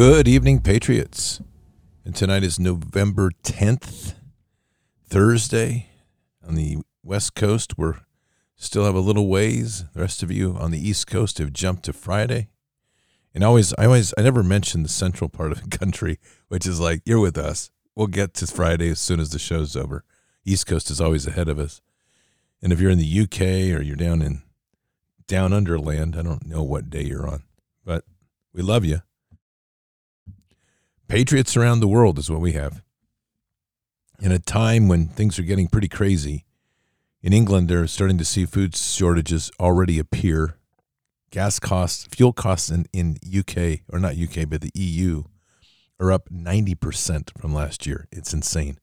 [0.00, 1.42] Good evening, Patriots.
[2.06, 4.14] And tonight is November 10th,
[5.06, 5.90] Thursday
[6.42, 7.76] on the West Coast.
[7.76, 7.96] We're
[8.56, 9.84] still have a little ways.
[9.92, 12.48] The rest of you on the East Coast have jumped to Friday.
[13.34, 16.18] And always, I always, I never mention the central part of the country,
[16.48, 17.70] which is like, you're with us.
[17.94, 20.04] We'll get to Friday as soon as the show's over.
[20.46, 21.82] East Coast is always ahead of us.
[22.62, 23.42] And if you're in the UK
[23.78, 24.40] or you're down in
[25.26, 27.42] down underland, I don't know what day you're on,
[27.84, 28.06] but
[28.54, 29.02] we love you.
[31.10, 32.84] Patriots around the world is what we have.
[34.20, 36.44] In a time when things are getting pretty crazy,
[37.20, 40.54] in England, they're starting to see food shortages already appear.
[41.32, 45.24] Gas costs, fuel costs in, in UK, or not UK, but the EU,
[45.98, 48.06] are up 90% from last year.
[48.12, 48.78] It's insane.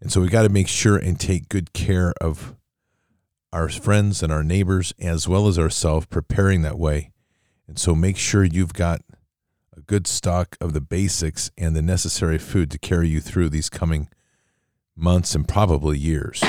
[0.00, 2.54] And so we got to make sure and take good care of
[3.52, 7.10] our friends and our neighbors as well as ourselves preparing that way.
[7.66, 9.02] And so make sure you've got
[9.78, 13.68] a good stock of the basics and the necessary food to carry you through these
[13.68, 14.08] coming
[14.96, 16.40] months and probably years.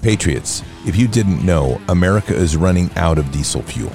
[0.00, 3.92] Patriots, if you didn't know, America is running out of diesel fuel.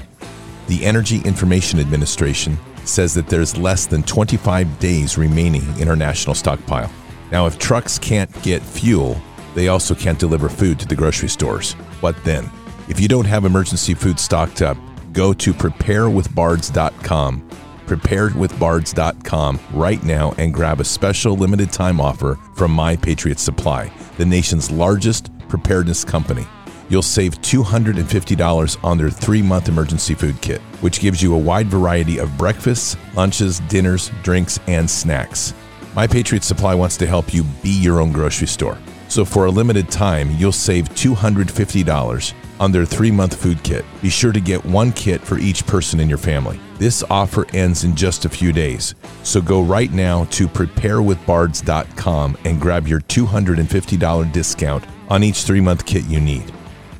[0.68, 6.36] The Energy Information Administration says that there's less than 25 days remaining in our national
[6.36, 6.92] stockpile.
[7.32, 9.20] Now, if trucks can't get fuel,
[9.60, 11.74] they also can't deliver food to the grocery stores.
[12.02, 12.50] What then?
[12.88, 14.78] If you don't have emergency food stocked up,
[15.12, 17.50] go to preparewithbards.com,
[17.86, 24.26] preparewithbards.com right now and grab a special limited time offer from My Patriot Supply, the
[24.26, 26.48] nation's largest preparedness company.
[26.88, 31.68] You'll save $250 on their three month emergency food kit, which gives you a wide
[31.68, 35.54] variety of breakfasts, lunches, dinners, drinks, and snacks.
[35.96, 38.78] My Patriot Supply wants to help you be your own grocery store.
[39.10, 43.84] So for a limited time, you'll save $250 on their three month food kit.
[44.02, 46.60] Be sure to get one kit for each person in your family.
[46.78, 48.96] This offer ends in just a few days.
[49.24, 55.86] So go right now to preparewithbards.com and grab your $250 discount on each three month
[55.86, 56.54] kit you need.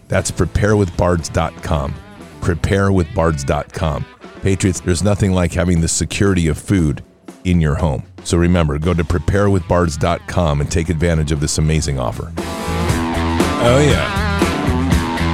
[0.08, 1.94] That's preparewithbards.com.
[2.42, 4.06] Preparewithbards.com.
[4.42, 7.04] Patriots, there's nothing like having the security of food
[7.44, 8.04] in your home.
[8.24, 12.32] So remember, go to preparewithbards.com and take advantage of this amazing offer.
[13.62, 14.08] Oh, yeah.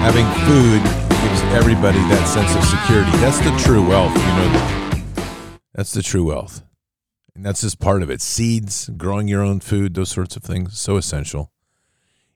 [0.02, 3.12] Having food gives everybody that sense of security.
[3.18, 4.14] That's the true wealth.
[4.14, 5.60] You know that.
[5.74, 6.62] That's the true wealth.
[7.36, 8.22] And that's just part of it.
[8.22, 11.52] Seeds, growing your own food, those sorts of things, so essential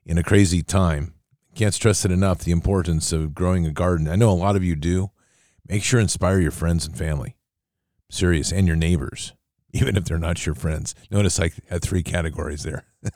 [0.04, 1.14] in a crazy time.
[1.54, 4.08] Can't stress it enough the importance of growing a garden.
[4.08, 5.10] I know a lot of you do.
[5.66, 7.36] Make sure inspire your friends and family.
[8.10, 9.34] Serious, and your neighbors,
[9.72, 10.94] even if they're not your friends.
[11.10, 12.84] Notice I had three categories there.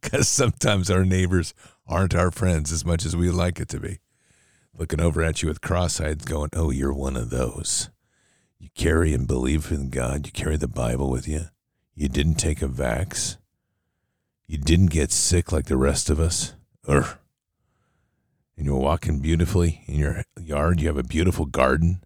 [0.00, 1.54] Because sometimes our neighbors
[1.88, 3.98] aren't our friends as much as we like it to be.
[4.76, 7.90] Looking over at you with cross eyes, going, Oh, you're one of those.
[8.58, 10.26] You carry and believe in God.
[10.26, 11.46] You carry the Bible with you.
[11.94, 13.38] You didn't take a vax.
[14.46, 16.54] You didn't get sick like the rest of us.
[16.86, 17.18] Ugh.
[18.56, 20.80] And you're walking beautifully in your yard.
[20.80, 22.04] You have a beautiful garden.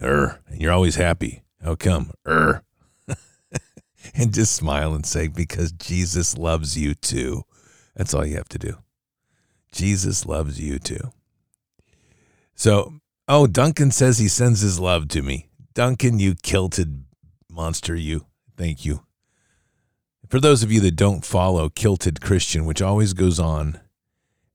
[0.00, 1.42] Er, and you're always happy.
[1.62, 2.12] How come?
[2.26, 2.62] Er.
[4.14, 7.44] and just smile and say, because Jesus loves you too.
[7.94, 8.78] That's all you have to do.
[9.72, 11.12] Jesus loves you too.
[12.54, 12.94] So,
[13.28, 15.48] oh, Duncan says he sends his love to me.
[15.74, 17.04] Duncan, you kilted
[17.50, 18.26] monster, you.
[18.56, 19.04] Thank you.
[20.28, 23.80] For those of you that don't follow Kilted Christian, which always goes on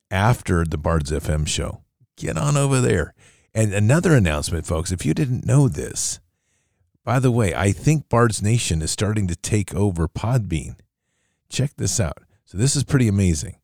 [0.09, 1.81] after the Bards FM show,
[2.15, 3.13] get on over there.
[3.53, 6.19] And another announcement, folks, if you didn't know this,
[7.05, 10.75] by the way, I think Bards Nation is starting to take over Podbean.
[11.47, 12.23] Check this out.
[12.45, 13.57] So this is pretty amazing.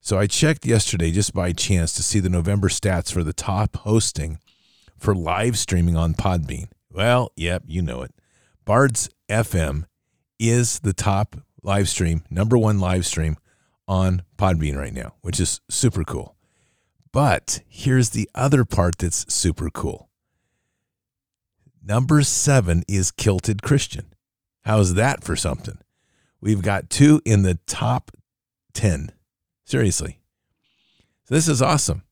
[0.00, 3.76] So I checked yesterday just by chance to see the November stats for the top
[3.78, 4.40] hosting
[4.98, 6.66] for live streaming on Podbean.
[6.90, 8.10] Well, yep, you know it.
[8.64, 9.84] Bards FM
[10.40, 13.36] is the top live stream, number one live stream
[13.86, 16.34] on Podbean right now, which is super cool.
[17.12, 20.08] But here's the other part that's super cool.
[21.84, 24.14] Number seven is Kilted Christian.
[24.64, 25.78] How's that for something?
[26.40, 28.12] We've got two in the top
[28.74, 29.10] 10.
[29.64, 30.20] Seriously.
[31.24, 32.02] So this is awesome.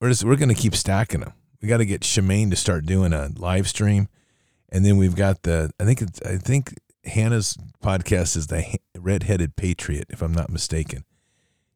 [0.00, 1.32] We're just, we're going to keep stacking them.
[1.62, 4.08] We got to get Shemaine to start doing a live stream.
[4.70, 6.74] And then we've got the, I think it's, I think
[7.04, 11.04] Hannah's podcast is the Redheaded Patriot, if I'm not mistaken.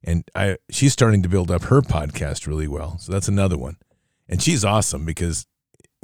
[0.02, 2.98] And I, she's starting to build up her podcast really well.
[2.98, 3.78] So that's another one.
[4.28, 5.46] And she's awesome because,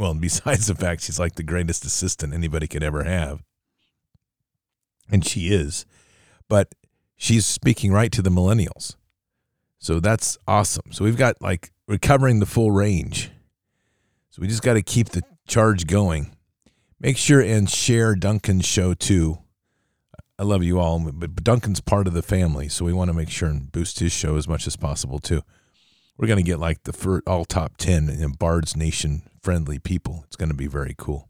[0.01, 3.43] well, besides the fact she's like the greatest assistant anybody could ever have,
[5.11, 5.85] and she is,
[6.49, 6.75] but
[7.17, 8.97] she's speaking right to the millennials.
[9.79, 10.91] So that's awesome.
[10.93, 13.31] So we've got like we're covering the full range.
[14.31, 16.35] So we just got to keep the charge going.
[16.99, 19.39] Make sure and share Duncan's show too.
[20.39, 23.29] I love you all, but Duncan's part of the family, so we want to make
[23.29, 25.43] sure and boost his show as much as possible too.
[26.17, 30.25] We're going to get like the all top 10 in Bards Nation friendly people.
[30.27, 31.29] It's going to be very cool.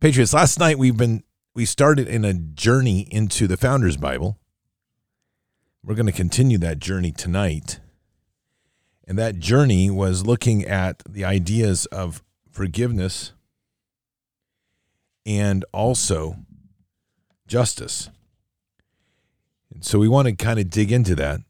[0.00, 1.22] Patriots, last night we've been
[1.54, 4.38] we started in a journey into the Founders Bible.
[5.84, 7.78] We're going to continue that journey tonight.
[9.06, 13.32] And that journey was looking at the ideas of forgiveness
[15.26, 16.36] and also
[17.46, 18.08] justice.
[19.74, 21.40] And so we want to kind of dig into that.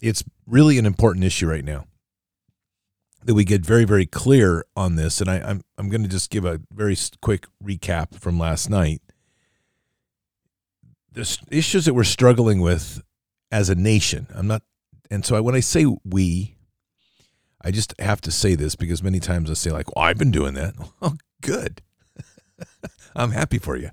[0.00, 1.86] It's really an important issue right now
[3.24, 5.20] that we get very, very clear on this.
[5.20, 9.02] And I, I'm, I'm going to just give a very quick recap from last night.
[11.12, 13.02] The issues that we're struggling with
[13.50, 14.62] as a nation, I'm not,
[15.10, 16.56] and so I, when I say we,
[17.62, 20.30] I just have to say this because many times I say, like, well, I've been
[20.30, 20.74] doing that.
[21.02, 21.82] Oh, good.
[23.16, 23.90] I'm happy for you.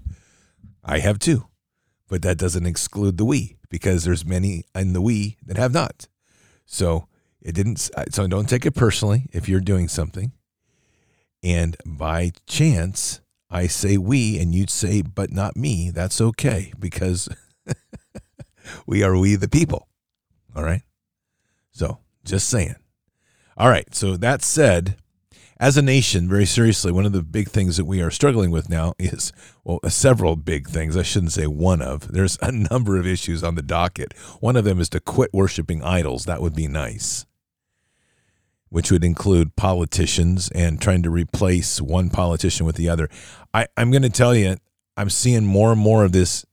[0.84, 1.48] I have too.
[2.10, 6.08] But that doesn't exclude the we because there's many in the we that have not.
[6.66, 7.08] So
[7.48, 10.34] it didn't uh, so don't take it personally if you're doing something.
[11.42, 17.30] And by chance I say we and you'd say but not me, that's okay because
[18.86, 19.88] we are we the people.
[20.56, 20.82] All right?
[21.72, 22.76] So, just saying.
[23.56, 23.94] All right.
[23.94, 24.98] So that said,
[25.60, 28.70] as a nation, very seriously, one of the big things that we are struggling with
[28.70, 29.32] now is,
[29.64, 30.98] well, uh, several big things.
[30.98, 32.12] I shouldn't say one of.
[32.12, 34.14] There's a number of issues on the docket.
[34.40, 36.26] One of them is to quit worshiping idols.
[36.26, 37.27] That would be nice,
[38.70, 43.10] which would include politicians and trying to replace one politician with the other.
[43.54, 44.58] I, I'm going to tell you,
[44.96, 46.46] I'm seeing more and more of this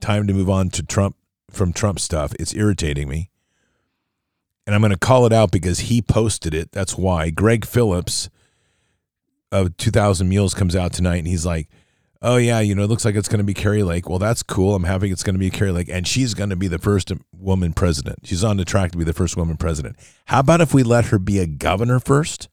[0.00, 1.16] time to move on to Trump
[1.50, 2.34] from Trump stuff.
[2.38, 3.30] It's irritating me
[4.66, 6.72] and I'm going to call it out because he posted it.
[6.72, 8.30] That's why Greg Phillips
[9.52, 11.68] of 2000 Mules comes out tonight and he's like,
[12.24, 14.08] "Oh yeah, you know, it looks like it's going to be Kari Lake.
[14.08, 14.74] Well, that's cool.
[14.74, 17.12] I'm happy it's going to be Kari Lake, and she's going to be the first
[17.36, 18.20] woman president.
[18.24, 19.96] She's on the track to be the first woman president.
[20.24, 22.48] How about if we let her be a governor first?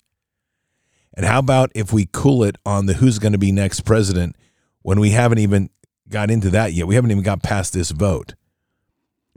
[1.13, 4.35] And how about if we cool it on the who's going to be next president
[4.81, 5.69] when we haven't even
[6.09, 6.85] got into that yet?
[6.85, 8.35] We haven't even got past this vote."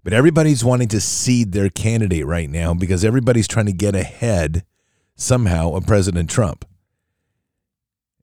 [0.02, 4.64] But everybody's wanting to seed their candidate right now because everybody's trying to get ahead
[5.16, 6.66] somehow of President Trump.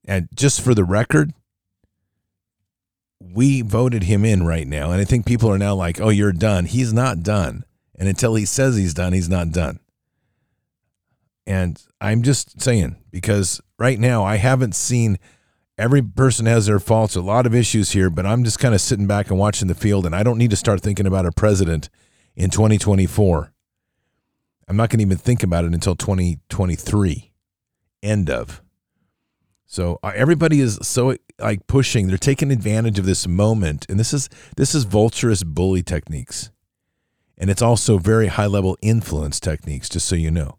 [0.05, 1.33] And just for the record,
[3.33, 4.91] we voted him in right now.
[4.91, 6.65] And I think people are now like, oh, you're done.
[6.65, 7.65] He's not done.
[7.95, 9.79] And until he says he's done, he's not done.
[11.45, 15.17] And I'm just saying, because right now I haven't seen
[15.77, 18.81] every person has their faults, a lot of issues here, but I'm just kind of
[18.81, 21.31] sitting back and watching the field, and I don't need to start thinking about a
[21.31, 21.89] president
[22.35, 23.51] in 2024.
[24.67, 27.33] I'm not going to even think about it until 2023.
[28.03, 28.61] End of.
[29.71, 32.07] So uh, everybody is so like pushing.
[32.07, 36.51] They're taking advantage of this moment, and this is this is vulturous bully techniques,
[37.37, 39.87] and it's also very high level influence techniques.
[39.87, 40.57] Just so you know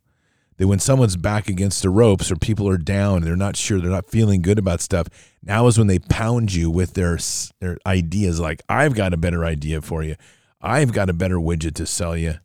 [0.56, 3.82] that when someone's back against the ropes or people are down and they're not sure,
[3.82, 5.08] they're not feeling good about stuff,
[5.42, 7.18] now is when they pound you with their
[7.60, 10.16] their ideas like I've got a better idea for you.
[10.62, 12.36] I've got a better widget to sell you.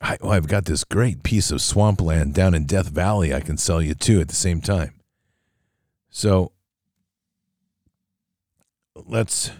[0.00, 3.56] I, oh, I've got this great piece of swampland down in Death Valley I can
[3.56, 4.90] sell you too at the same time.
[6.16, 6.52] So
[8.94, 9.50] let's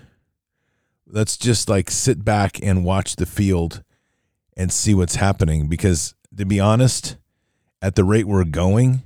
[1.05, 3.83] let's just like sit back and watch the field
[4.57, 7.17] and see what's happening because to be honest,
[7.83, 9.03] at the rate we're going,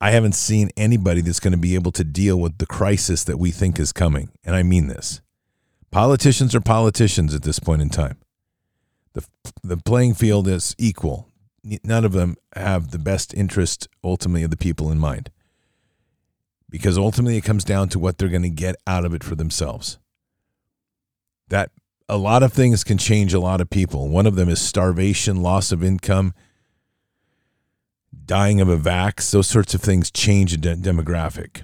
[0.00, 3.40] I haven't seen anybody that's going to be able to deal with the crisis that
[3.40, 4.30] we think is coming.
[4.44, 5.20] And I mean this.
[5.90, 8.18] Politicians are politicians at this point in time.
[9.14, 9.26] The,
[9.64, 11.26] the playing field is equal.
[11.82, 15.30] None of them have the best interest ultimately of the people in mind.
[16.70, 19.34] Because ultimately it comes down to what they're going to get out of it for
[19.34, 19.98] themselves.
[21.48, 21.70] That
[22.08, 24.08] a lot of things can change a lot of people.
[24.08, 26.32] One of them is starvation, loss of income,
[28.24, 29.30] dying of a vax.
[29.32, 31.62] Those sorts of things change a de- demographic.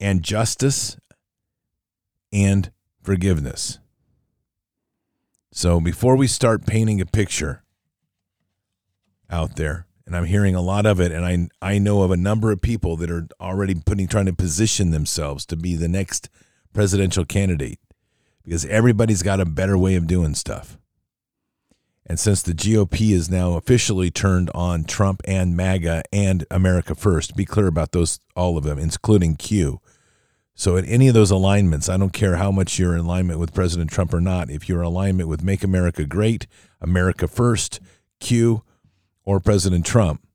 [0.00, 0.96] And justice
[2.32, 2.70] and
[3.02, 3.80] forgiveness.
[5.50, 7.64] So before we start painting a picture
[9.28, 12.16] out there, and I'm hearing a lot of it, and I I know of a
[12.16, 16.30] number of people that are already putting trying to position themselves to be the next
[16.72, 17.78] presidential candidate
[18.42, 20.78] because everybody's got a better way of doing stuff.
[22.06, 27.36] And since the GOP is now officially turned on Trump and MAGA and America First,
[27.36, 29.82] be clear about those, all of them, including Q.
[30.54, 33.52] So, in any of those alignments, I don't care how much you're in alignment with
[33.52, 34.48] President Trump or not.
[34.48, 36.46] If you're in alignment with Make America Great,
[36.80, 37.80] America First,
[38.20, 38.62] Q,
[39.28, 40.26] or President Trump.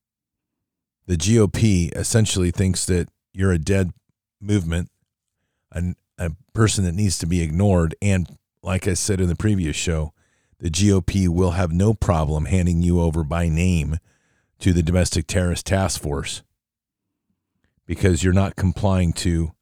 [1.07, 3.91] The GOP essentially thinks that you're a dead
[4.39, 4.91] movement,
[5.71, 7.95] a, a person that needs to be ignored.
[8.03, 10.13] And like I said in the previous show,
[10.59, 13.97] the GOP will have no problem handing you over by name
[14.59, 16.43] to the domestic terrorist task force
[17.87, 19.53] because you're not complying to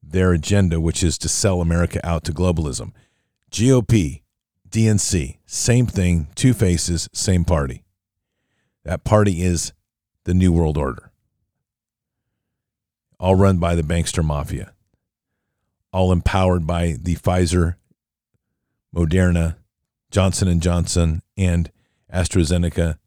[0.00, 2.92] their agenda, which is to sell America out to globalism.
[3.50, 4.22] GOP,
[4.68, 7.82] DNC, same thing, two faces, same party.
[8.86, 9.72] That party is
[10.26, 11.10] the New World Order,
[13.18, 14.74] all run by the bankster mafia,
[15.92, 17.74] all empowered by the Pfizer,
[18.94, 19.56] Moderna,
[20.12, 21.72] Johnson and Johnson, and
[22.14, 22.98] AstraZeneca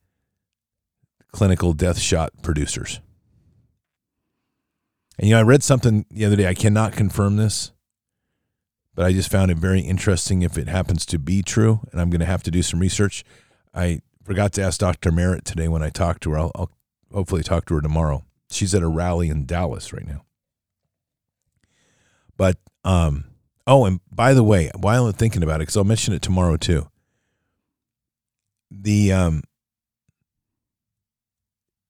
[1.31, 2.99] clinical death shot producers.
[5.17, 6.47] And you know, I read something the other day.
[6.47, 7.71] I cannot confirm this,
[8.95, 12.09] but I just found it very interesting if it happens to be true, and I'm
[12.09, 13.23] going to have to do some research.
[13.73, 15.11] I forgot to ask Dr.
[15.11, 16.37] Merritt today when I talked to her.
[16.37, 16.71] I'll, I'll
[17.11, 18.25] hopefully talk to her tomorrow.
[18.51, 20.23] She's at a rally in Dallas right now.
[22.37, 23.23] But um,
[23.65, 26.57] oh, and by the way, while I'm thinking about it, because I'll mention it tomorrow
[26.57, 26.91] too.
[28.69, 29.41] The um,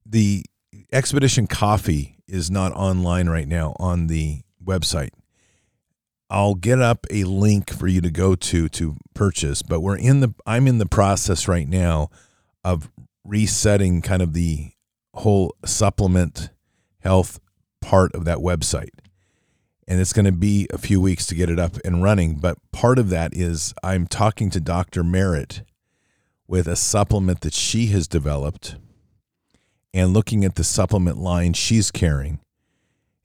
[0.05, 0.45] the
[0.93, 5.09] expedition coffee is not online right now on the website.
[6.29, 10.21] I'll get up a link for you to go to to purchase, but we're in
[10.21, 12.09] the I'm in the process right now
[12.63, 12.89] of
[13.23, 14.71] resetting kind of the
[15.13, 16.49] whole supplement
[16.99, 17.39] health
[17.81, 18.89] part of that website.
[19.87, 22.57] And it's going to be a few weeks to get it up and running, but
[22.71, 25.03] part of that is I'm talking to Dr.
[25.03, 25.63] Merritt
[26.47, 28.75] with a supplement that she has developed
[29.93, 32.39] and looking at the supplement line she's carrying.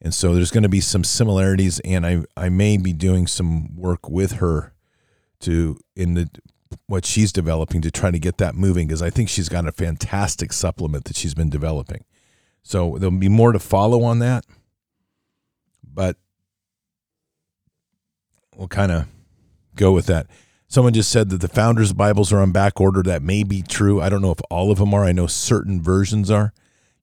[0.00, 3.74] And so there's going to be some similarities, and I, I may be doing some
[3.74, 4.74] work with her
[5.40, 6.28] to in the
[6.86, 9.72] what she's developing to try to get that moving because I think she's got a
[9.72, 12.04] fantastic supplement that she's been developing.
[12.62, 14.44] So there'll be more to follow on that,
[15.82, 16.16] but
[18.56, 19.06] we'll kind of
[19.74, 20.28] go with that.
[20.66, 23.02] Someone just said that the founders' Bibles are on back order.
[23.02, 24.00] That may be true.
[24.00, 25.04] I don't know if all of them are.
[25.04, 26.52] I know certain versions are.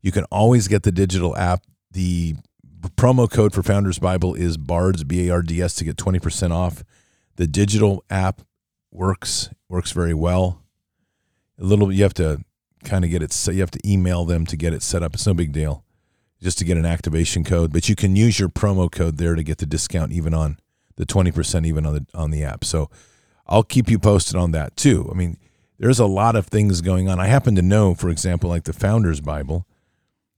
[0.01, 1.63] You can always get the digital app.
[1.91, 2.35] The
[2.97, 6.51] promo code for Founders Bible is BARDS, B A R D S, to get 20%
[6.51, 6.83] off.
[7.35, 8.41] The digital app
[8.91, 10.61] works, works very well.
[11.57, 12.43] A little, you have to
[12.83, 15.13] kind of get it, you have to email them to get it set up.
[15.13, 15.85] It's no big deal
[16.41, 19.43] just to get an activation code, but you can use your promo code there to
[19.43, 20.57] get the discount even on
[20.97, 22.65] the 20% even on the on the app.
[22.65, 22.89] So
[23.47, 25.09] I'll keep you posted on that too.
[25.11, 25.37] I mean,
[25.79, 27.19] there's a lot of things going on.
[27.19, 29.65] I happen to know, for example, like the Founders Bible,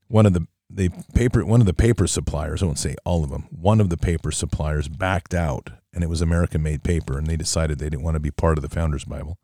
[0.08, 3.30] one of the the paper one of the paper suppliers, I won't say all of
[3.30, 7.28] them, one of the paper suppliers backed out and it was American made paper and
[7.28, 9.38] they decided they didn't want to be part of the Founders Bible.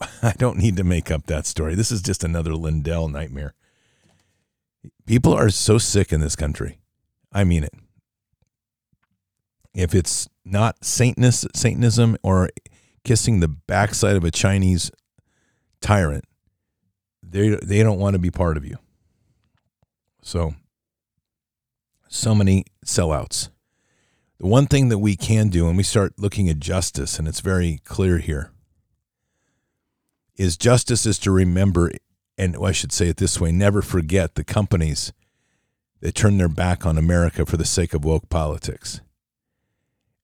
[0.22, 1.74] I don't need to make up that story.
[1.74, 3.54] This is just another Lindell nightmare.
[5.06, 6.78] People are so sick in this country.
[7.32, 7.74] I mean it
[9.74, 12.50] if it's not Saintness, Satanism or
[13.04, 14.90] kissing the backside of a Chinese
[15.80, 16.24] tyrant,
[17.22, 18.76] they they don't want to be part of you.
[20.22, 20.54] So,
[22.08, 23.48] so many sellouts.
[24.42, 27.38] The one thing that we can do, and we start looking at justice, and it's
[27.38, 28.50] very clear here,
[30.34, 31.92] is justice is to remember,
[32.36, 35.12] and I should say it this way: never forget the companies
[36.00, 39.00] that turn their back on America for the sake of woke politics.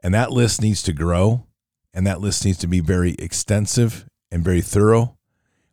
[0.02, 1.46] And that list needs to grow
[1.94, 5.16] and that list needs to be very extensive and very thorough.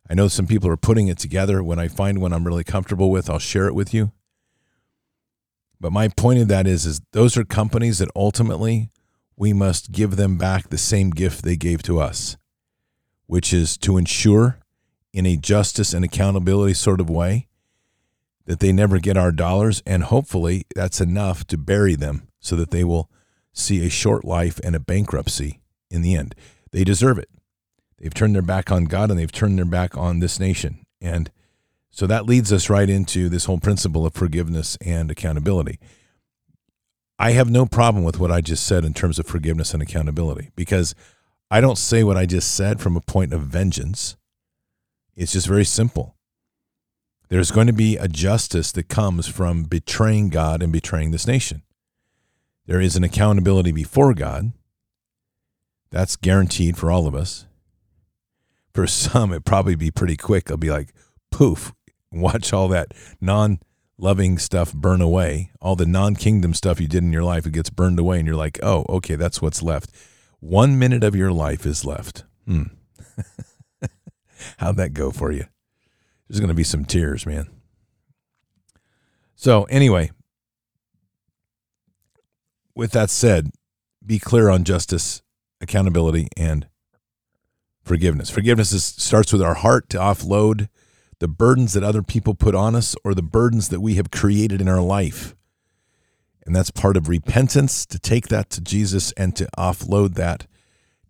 [0.08, 1.64] I know some people are putting it together.
[1.64, 4.12] When I find one I'm really comfortable with, I'll share it with you.
[5.80, 8.90] But my point of that is, is those are companies that ultimately
[9.36, 12.36] we must give them back the same gift they gave to us,
[13.26, 14.58] which is to ensure
[15.12, 17.48] in a justice and accountability sort of way
[18.46, 19.82] that they never get our dollars.
[19.86, 23.10] And hopefully that's enough to bury them so that they will
[23.52, 26.34] see a short life and a bankruptcy in the end.
[26.72, 27.28] They deserve it.
[27.98, 30.84] They've turned their back on God and they've turned their back on this nation.
[31.00, 31.30] And
[31.96, 35.78] so that leads us right into this whole principle of forgiveness and accountability.
[37.18, 40.50] I have no problem with what I just said in terms of forgiveness and accountability
[40.54, 40.94] because
[41.50, 44.14] I don't say what I just said from a point of vengeance.
[45.16, 46.16] It's just very simple.
[47.30, 51.62] There's going to be a justice that comes from betraying God and betraying this nation.
[52.66, 54.52] There is an accountability before God.
[55.90, 57.46] That's guaranteed for all of us.
[58.74, 60.44] For some, it probably be pretty quick.
[60.44, 60.92] It'll be like,
[61.30, 61.72] poof,
[62.12, 63.60] watch all that non
[63.98, 65.50] loving stuff burn away.
[65.60, 68.26] All the non kingdom stuff you did in your life, it gets burned away, and
[68.26, 69.90] you're like, oh, okay, that's what's left.
[70.40, 72.24] One minute of your life is left.
[72.46, 72.64] Hmm,
[74.58, 75.44] How'd that go for you?
[76.28, 77.48] There's going to be some tears, man.
[79.34, 80.10] So, anyway,
[82.74, 83.50] with that said,
[84.04, 85.22] be clear on justice,
[85.60, 86.66] accountability, and
[87.82, 88.30] forgiveness.
[88.30, 90.68] Forgiveness is, starts with our heart to offload
[91.18, 94.60] the burdens that other people put on us or the burdens that we have created
[94.60, 95.34] in our life.
[96.44, 100.46] And that's part of repentance to take that to Jesus and to offload that,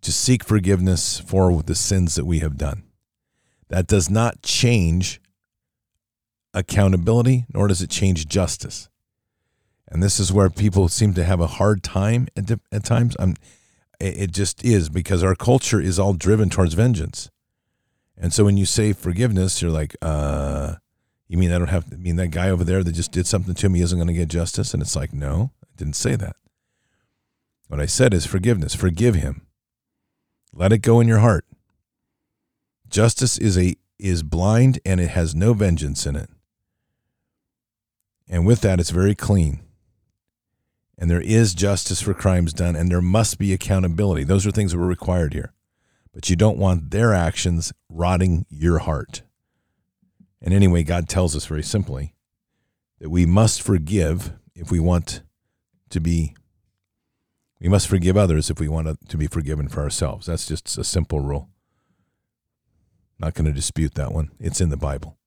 [0.01, 2.83] to seek forgiveness for the sins that we have done.
[3.69, 5.21] That does not change
[6.53, 8.89] accountability, nor does it change justice.
[9.89, 13.15] And this is where people seem to have a hard time at, at times.
[13.19, 13.35] I'm,
[13.99, 17.29] it just is because our culture is all driven towards vengeance.
[18.17, 20.75] And so when you say forgiveness, you're like, uh,
[21.27, 23.27] you mean I don't have to I mean that guy over there that just did
[23.27, 24.73] something to me isn't going to get justice?
[24.73, 26.35] And it's like, no, I didn't say that.
[27.67, 28.73] What I said is forgiveness.
[28.73, 29.45] Forgive him.
[30.53, 31.45] Let it go in your heart.
[32.89, 36.29] Justice is a is blind and it has no vengeance in it.
[38.29, 39.61] And with that, it's very clean.
[40.97, 44.23] And there is justice for crimes done, and there must be accountability.
[44.23, 45.53] Those are things that were required here.
[46.11, 49.23] But you don't want their actions rotting your heart.
[50.41, 52.13] And anyway, God tells us very simply
[52.99, 55.21] that we must forgive if we want
[55.89, 56.35] to be,
[57.59, 60.27] we must forgive others if we want to be forgiven for ourselves.
[60.27, 61.49] That's just a simple rule.
[63.19, 64.29] Not going to dispute that one.
[64.39, 65.17] It's in the Bible.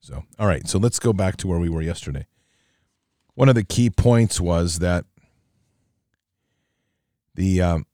[0.00, 0.66] So, all right.
[0.66, 2.26] So let's go back to where we were yesterday.
[3.34, 5.04] One of the key points was that
[7.34, 7.86] the um,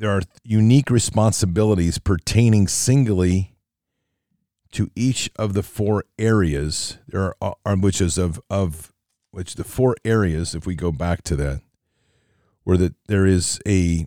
[0.00, 3.54] there are unique responsibilities pertaining singly
[4.72, 6.96] to each of the four areas.
[7.06, 8.92] There are, are uh, which is of of
[9.30, 10.54] which the four areas.
[10.54, 11.60] If we go back to that,
[12.64, 14.06] where that there is a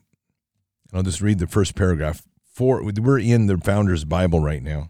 [0.92, 2.24] I'll just read the first paragraph.
[2.42, 4.90] For we're in the Founder's Bible right now,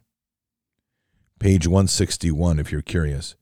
[1.40, 3.36] page 161, if you're curious.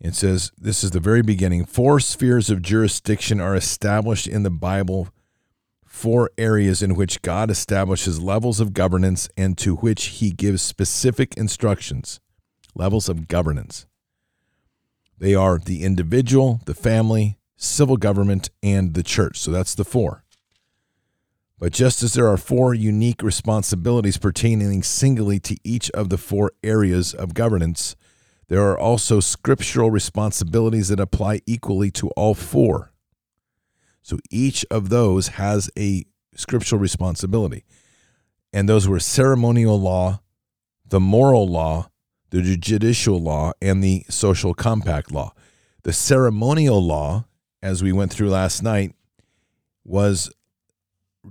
[0.00, 1.66] It says, This is the very beginning.
[1.66, 5.08] Four spheres of jurisdiction are established in the Bible,
[5.90, 11.34] four areas in which God establishes levels of governance and to which he gives specific
[11.36, 12.20] instructions.
[12.76, 13.86] Levels of governance.
[15.18, 19.38] They are the individual, the family, civil government, and the church.
[19.40, 20.24] So that's the four.
[21.58, 26.52] But just as there are four unique responsibilities pertaining singly to each of the four
[26.62, 27.96] areas of governance,
[28.46, 32.89] there are also scriptural responsibilities that apply equally to all four.
[34.02, 37.64] So each of those has a scriptural responsibility.
[38.52, 40.20] And those were ceremonial law,
[40.86, 41.90] the moral law,
[42.30, 45.32] the judicial law, and the social compact law.
[45.82, 47.26] The ceremonial law,
[47.62, 48.94] as we went through last night,
[49.84, 50.30] was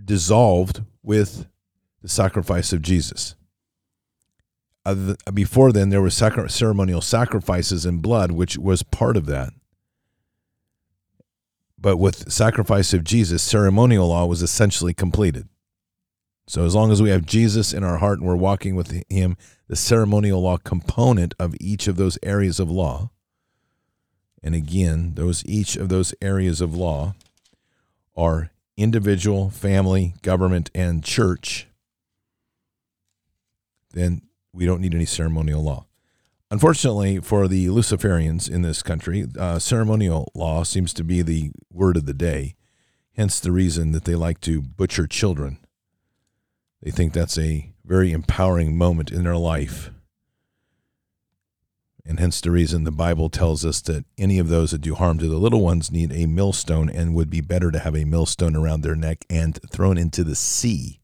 [0.06, 1.48] dissolved with
[2.02, 3.36] the sacrifice of Jesus.
[5.34, 9.54] Before then, there were ceremonial sacrifices in blood, which was part of that.
[11.82, 15.48] But with sacrifice of Jesus, ceremonial law was essentially completed.
[16.48, 19.38] So as long as we have Jesus in our heart and we're walking with him,
[19.68, 23.12] the ceremonial law component of each of those areas of law,
[24.42, 27.14] and again, those each of those areas of law
[28.18, 31.68] are individual, family, government, and church,
[33.92, 35.86] then we don't need any ceremonial law.
[36.52, 41.96] Unfortunately, for the Luciferians in this country, uh, ceremonial law seems to be the word
[41.96, 42.56] of the day,
[43.16, 45.60] hence the reason that they like to butcher children.
[46.82, 49.92] They think that's a very empowering moment in their life
[52.10, 55.20] and hence the reason the Bible tells us that any of those that do harm
[55.20, 58.56] to the little ones need a millstone and would be better to have a millstone
[58.56, 61.02] around their neck and thrown into the sea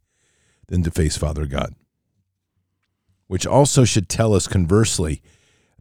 [0.67, 1.75] than to face Father God.
[3.27, 5.21] Which also should tell us, conversely,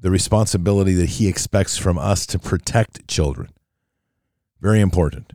[0.05, 3.49] the responsibility that He expects from us to protect children.
[4.61, 5.33] Very important.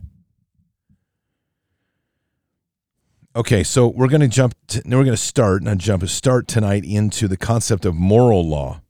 [3.34, 4.54] Okay, so we're going to jump.
[4.68, 8.80] To, we're going to start, not jump, start tonight into the concept of moral law.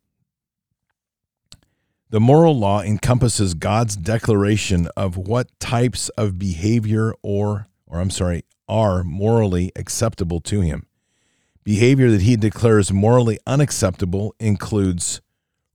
[2.11, 8.45] The moral law encompasses God's declaration of what types of behavior or or I'm sorry,
[8.69, 10.85] are morally acceptable to him.
[11.64, 15.23] Behavior that he declares morally unacceptable includes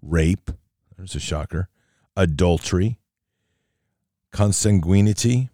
[0.05, 0.51] rape,
[0.95, 1.69] there's a shocker,
[2.15, 2.99] adultery,
[4.31, 5.49] consanguinity,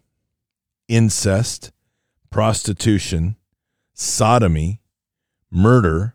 [0.88, 1.72] incest,
[2.30, 3.36] prostitution,
[3.94, 4.80] sodomy,
[5.50, 6.14] murder,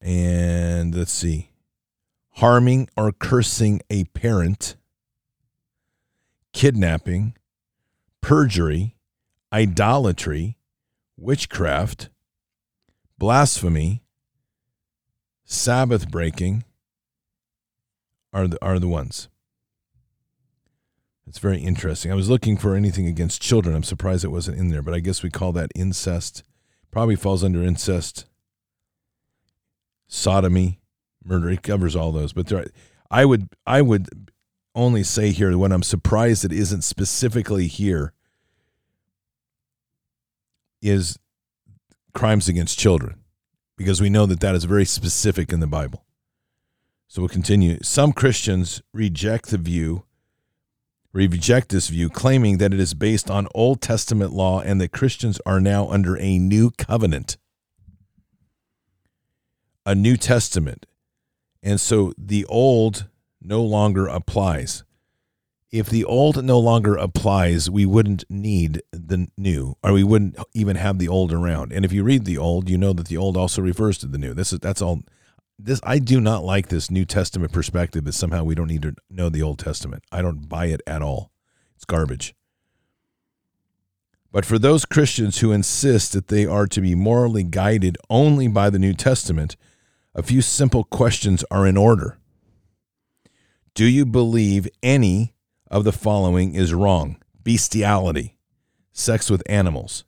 [0.00, 1.50] and let's see,
[2.32, 4.76] harming or cursing a parent,
[6.52, 7.34] kidnapping,
[8.20, 8.96] perjury,
[9.52, 10.56] idolatry,
[11.16, 12.08] witchcraft,
[13.18, 14.01] blasphemy,
[15.44, 16.64] Sabbath breaking
[18.32, 19.28] are the, are the ones.
[21.26, 22.10] It's very interesting.
[22.10, 23.74] I was looking for anything against children.
[23.74, 26.42] I'm surprised it wasn't in there, but I guess we call that incest.
[26.90, 28.26] Probably falls under incest.
[30.08, 30.80] Sodomy,
[31.24, 31.48] murder.
[31.50, 32.32] It covers all those.
[32.32, 32.66] But there,
[33.10, 34.30] I would I would
[34.74, 38.12] only say here when I'm surprised it isn't specifically here
[40.82, 41.18] is
[42.12, 43.21] crimes against children
[43.82, 46.04] because we know that that is very specific in the Bible.
[47.08, 47.78] So we'll continue.
[47.82, 50.04] Some Christians reject the view,
[51.12, 55.40] reject this view, claiming that it is based on Old Testament law and that Christians
[55.44, 57.36] are now under a new covenant,
[59.84, 60.86] a New Testament.
[61.60, 63.08] And so the old
[63.40, 64.84] no longer applies
[65.72, 70.76] if the old no longer applies, we wouldn't need the new, or we wouldn't even
[70.76, 71.72] have the old around.
[71.72, 74.18] And if you read the old, you know that the old also refers to the
[74.18, 74.34] new.
[74.34, 75.00] This is that's all.
[75.58, 78.94] This I do not like this New Testament perspective that somehow we don't need to
[79.08, 80.04] know the Old Testament.
[80.12, 81.32] I don't buy it at all.
[81.76, 82.34] It's garbage.
[84.30, 88.70] But for those Christians who insist that they are to be morally guided only by
[88.70, 89.56] the New Testament,
[90.14, 92.18] a few simple questions are in order.
[93.74, 95.31] Do you believe any
[95.72, 98.36] of the following is wrong bestiality,
[98.92, 100.04] sex with animals,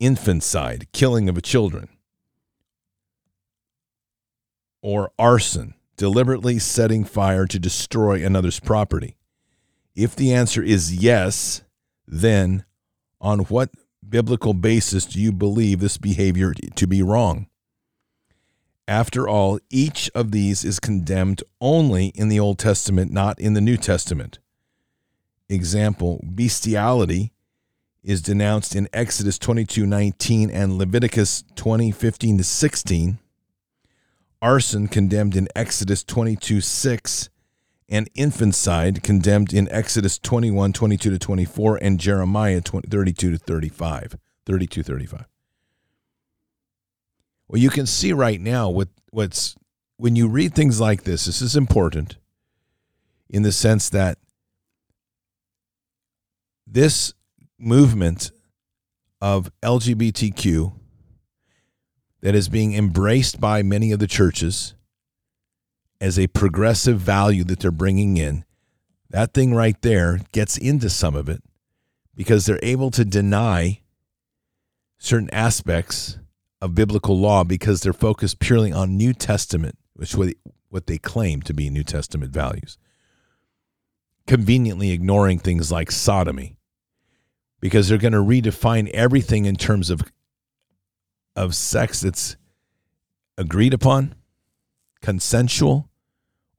[0.00, 1.88] infanticide, killing of children,
[4.80, 9.16] or arson, deliberately setting fire to destroy another's property?
[9.94, 11.62] If the answer is yes,
[12.06, 12.64] then
[13.20, 13.70] on what
[14.08, 17.48] biblical basis do you believe this behavior to be wrong?
[18.86, 23.60] After all, each of these is condemned only in the Old Testament, not in the
[23.60, 24.38] New Testament
[25.48, 27.32] example, bestiality
[28.02, 33.18] is denounced in Exodus 22 19 and Leviticus 20 15 to 16.
[34.42, 37.30] Arson condemned in Exodus 22 6
[37.88, 44.16] and infanticide condemned in Exodus 21 22 to 24 and Jeremiah 20, 32 to 35.
[44.46, 45.24] 32 35.
[47.48, 49.56] Well, you can see right now what what's
[49.96, 52.16] when you read things like this, this is important
[53.30, 54.18] in the sense that
[56.66, 57.12] this
[57.58, 58.30] movement
[59.20, 60.72] of LGBTQ
[62.20, 64.74] that is being embraced by many of the churches
[66.00, 68.44] as a progressive value that they're bringing in,
[69.10, 71.42] that thing right there gets into some of it
[72.14, 73.80] because they're able to deny
[74.98, 76.18] certain aspects
[76.60, 81.54] of biblical law because they're focused purely on New Testament, which what they claim to
[81.54, 82.78] be New Testament values
[84.26, 86.53] conveniently ignoring things like sodomy
[87.64, 90.02] because they're going to redefine everything in terms of
[91.34, 92.36] of sex that's
[93.38, 94.14] agreed upon,
[95.00, 95.88] consensual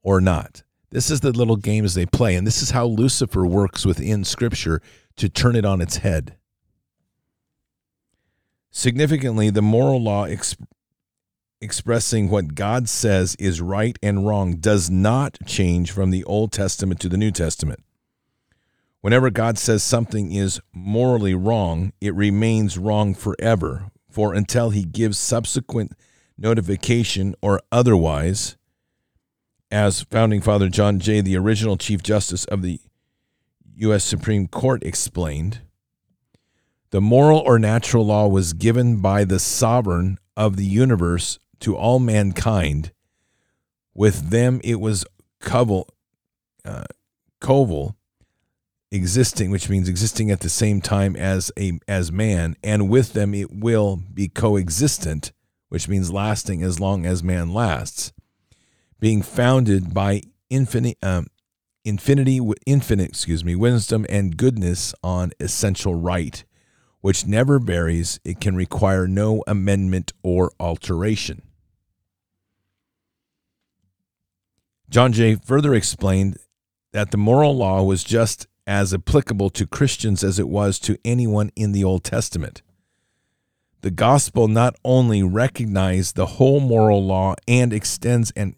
[0.02, 0.64] or not.
[0.90, 4.82] This is the little games they play and this is how Lucifer works within scripture
[5.14, 6.38] to turn it on its head.
[8.72, 10.66] Significantly, the moral law exp-
[11.60, 16.98] expressing what God says is right and wrong does not change from the Old Testament
[16.98, 17.84] to the New Testament.
[19.06, 25.16] Whenever God says something is morally wrong, it remains wrong forever, for until he gives
[25.16, 25.92] subsequent
[26.36, 28.56] notification or otherwise,
[29.70, 32.80] as founding father John Jay, the original Chief Justice of the
[33.76, 34.02] U.S.
[34.02, 35.60] Supreme Court, explained,
[36.90, 42.00] the moral or natural law was given by the sovereign of the universe to all
[42.00, 42.90] mankind.
[43.94, 45.06] With them, it was
[45.38, 45.90] covel,
[46.64, 46.86] uh,
[47.40, 47.94] coval,
[48.90, 53.34] existing, which means existing at the same time as a as man, and with them
[53.34, 55.32] it will be coexistent,
[55.68, 58.12] which means lasting as long as man lasts.
[59.00, 61.26] Being founded by infinite, um,
[61.84, 66.44] infinity, infinite, excuse me, wisdom and goodness on essential right,
[67.00, 68.20] which never varies.
[68.24, 71.42] It can require no amendment or alteration.
[74.88, 76.38] John Jay further explained
[76.92, 81.50] that the moral law was just as applicable to Christians as it was to anyone
[81.54, 82.62] in the Old Testament.
[83.82, 88.56] The gospel not only recognizes the whole moral law and extends and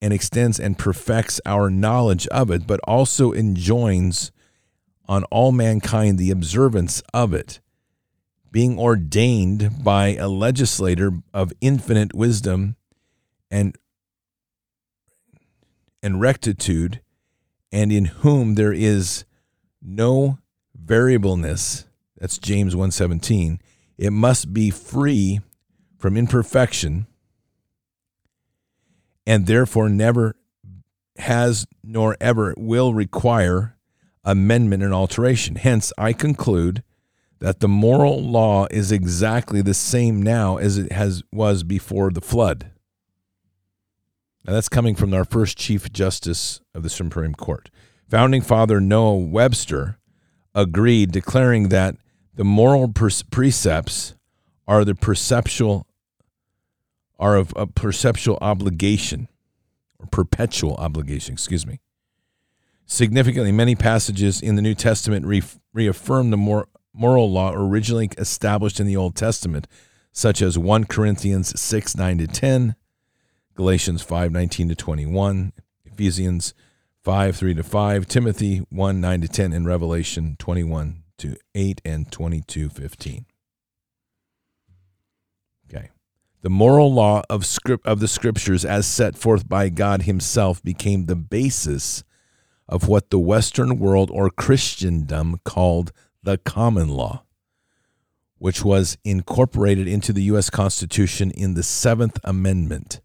[0.00, 4.32] and extends and perfects our knowledge of it, but also enjoins
[5.06, 7.60] on all mankind the observance of it,
[8.50, 12.74] being ordained by a legislator of infinite wisdom
[13.48, 13.76] and
[16.02, 17.00] and rectitude,
[17.72, 19.24] and in whom there is
[19.80, 20.38] no
[20.74, 23.58] variableness, that's James 1:17,
[23.98, 25.40] it must be free
[25.98, 27.06] from imperfection
[29.26, 30.36] and therefore never
[31.16, 33.76] has nor ever will require
[34.24, 35.56] amendment and alteration.
[35.56, 36.82] Hence, I conclude
[37.40, 42.20] that the moral law is exactly the same now as it has was before the
[42.20, 42.70] flood.
[44.44, 47.70] Now that's coming from our first Chief Justice of the Supreme Court.
[48.08, 49.98] Founding Father Noah Webster
[50.54, 51.96] agreed, declaring that
[52.34, 54.14] the moral precepts
[54.66, 55.86] are the perceptual
[57.18, 59.28] are of a perceptual obligation
[60.00, 61.78] or perpetual obligation, excuse me.
[62.84, 68.80] Significantly, many passages in the New Testament re- reaffirm the more moral law originally established
[68.80, 69.68] in the Old Testament,
[70.12, 72.74] such as 1 Corinthians 6 9 to 10,
[73.54, 75.52] Galatians 5 19 to 21,
[75.84, 76.54] Ephesians
[77.02, 82.10] 5 3 to 5, Timothy 1 9 to 10, and Revelation 21 to 8 and
[82.10, 83.26] 22 15.
[85.68, 85.90] Okay.
[86.40, 91.06] The moral law of script of the scriptures as set forth by God himself became
[91.06, 92.04] the basis
[92.68, 97.24] of what the western world or Christendom called the common law,
[98.38, 103.00] which was incorporated into the US Constitution in the 7th Amendment.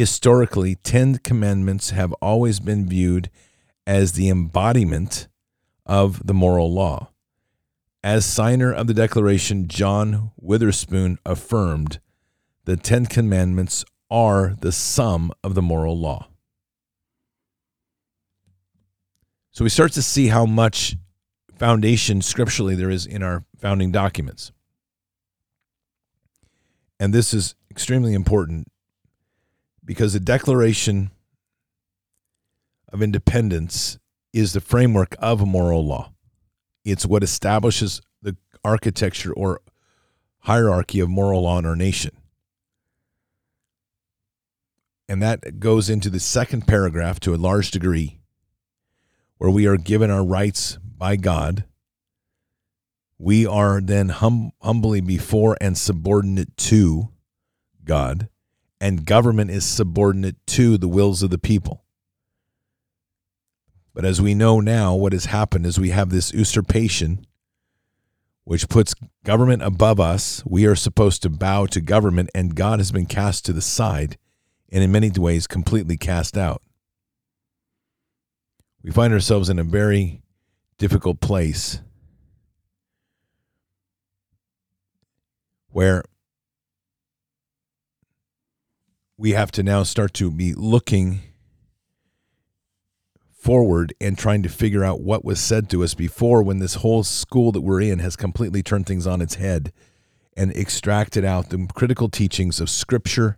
[0.00, 3.28] Historically, 10 commandments have always been viewed
[3.86, 5.28] as the embodiment
[5.84, 7.10] of the moral law.
[8.02, 12.00] As signer of the Declaration, John Witherspoon affirmed
[12.64, 16.28] the Ten Commandments are the sum of the moral law.
[19.50, 20.96] So we start to see how much
[21.58, 24.50] foundation scripturally there is in our founding documents.
[26.98, 28.69] And this is extremely important
[29.90, 31.10] because the Declaration
[32.92, 33.98] of Independence
[34.32, 36.12] is the framework of moral law.
[36.84, 39.62] It's what establishes the architecture or
[40.42, 42.16] hierarchy of moral law in our nation.
[45.08, 48.20] And that goes into the second paragraph to a large degree,
[49.38, 51.64] where we are given our rights by God.
[53.18, 57.08] We are then hum- humbly before and subordinate to
[57.82, 58.28] God,
[58.80, 61.84] and government is subordinate to the wills of the people.
[63.94, 67.26] But as we know now, what has happened is we have this usurpation
[68.44, 70.42] which puts government above us.
[70.46, 74.16] We are supposed to bow to government, and God has been cast to the side
[74.70, 76.62] and in many ways completely cast out.
[78.82, 80.22] We find ourselves in a very
[80.78, 81.80] difficult place
[85.68, 86.02] where
[89.20, 91.20] we have to now start to be looking
[93.30, 97.04] forward and trying to figure out what was said to us before when this whole
[97.04, 99.74] school that we're in has completely turned things on its head
[100.38, 103.36] and extracted out the critical teachings of scripture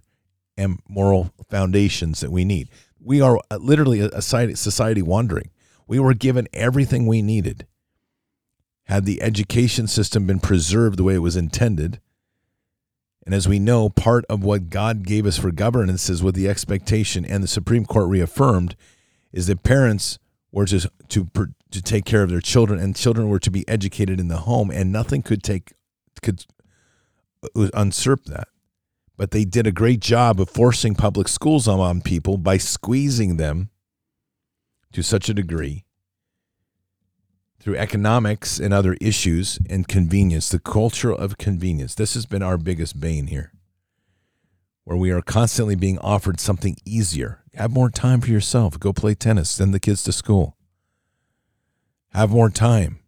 [0.57, 2.69] and moral foundations that we need.
[3.01, 5.51] We are literally a society wandering.
[5.89, 7.67] We were given everything we needed.
[8.85, 11.99] Had the education system been preserved the way it was intended,
[13.25, 16.49] and as we know, part of what God gave us for governance is with the
[16.49, 18.75] expectation, and the Supreme Court reaffirmed,
[19.33, 20.19] is that parents
[20.51, 21.29] were to, to,
[21.71, 24.71] to take care of their children, and children were to be educated in the home,
[24.71, 25.73] and nothing could take
[26.21, 26.45] could
[27.57, 28.49] usurp that.
[29.17, 33.37] But they did a great job of forcing public schools on, on people by squeezing
[33.37, 33.71] them
[34.93, 35.85] to such a degree
[37.63, 41.95] through economics and other issues and convenience, the culture of convenience.
[41.95, 43.53] This has been our biggest bane here,
[44.83, 47.45] where we are constantly being offered something easier.
[47.55, 48.81] Have more time for yourself.
[48.81, 49.49] Go play tennis.
[49.49, 50.57] Send the kids to school.
[52.13, 52.99] Have more time.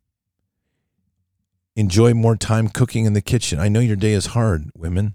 [1.74, 3.58] Enjoy more time cooking in the kitchen.
[3.58, 5.14] I know your day is hard, women.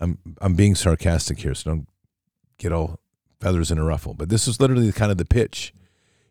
[0.00, 1.88] I'm I'm being sarcastic here, so don't
[2.58, 2.98] get all
[3.40, 4.14] feathers in a ruffle.
[4.14, 5.72] But this is literally kind of the pitch.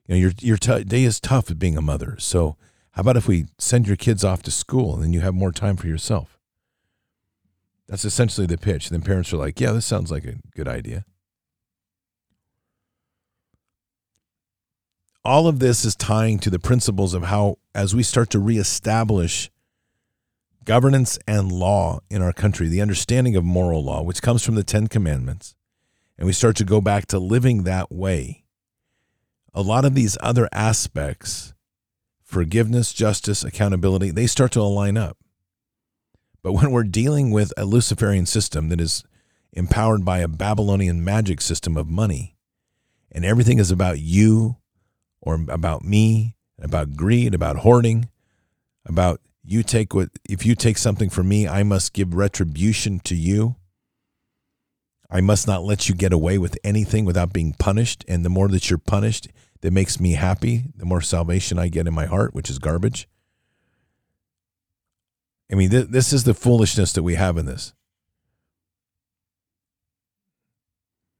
[0.07, 2.15] You know, your your t- day is tough being a mother.
[2.19, 2.55] So
[2.91, 5.51] how about if we send your kids off to school and then you have more
[5.51, 6.39] time for yourself?
[7.87, 8.89] That's essentially the pitch.
[8.89, 11.05] And then parents are like, "Yeah, this sounds like a good idea."
[15.23, 19.51] All of this is tying to the principles of how, as we start to reestablish
[20.63, 24.63] governance and law in our country, the understanding of moral law, which comes from the
[24.63, 25.55] Ten Commandments,
[26.17, 28.45] and we start to go back to living that way,
[29.57, 31.55] a lot of these other aspects,
[32.23, 35.17] forgiveness, justice, accountability, they start to align up.
[36.43, 39.03] But when we're dealing with a Luciferian system that is
[39.53, 42.37] empowered by a Babylonian magic system of money,
[43.11, 44.57] and everything is about you
[45.21, 48.09] or about me, about greed, about hoarding,
[48.85, 53.15] about you take what if you take something from me, I must give retribution to
[53.15, 53.55] you.
[55.09, 58.03] I must not let you get away with anything without being punished.
[58.07, 59.29] And the more that you're punished,
[59.61, 63.07] that makes me happy, the more salvation I get in my heart, which is garbage.
[65.51, 67.73] I mean, th- this is the foolishness that we have in this.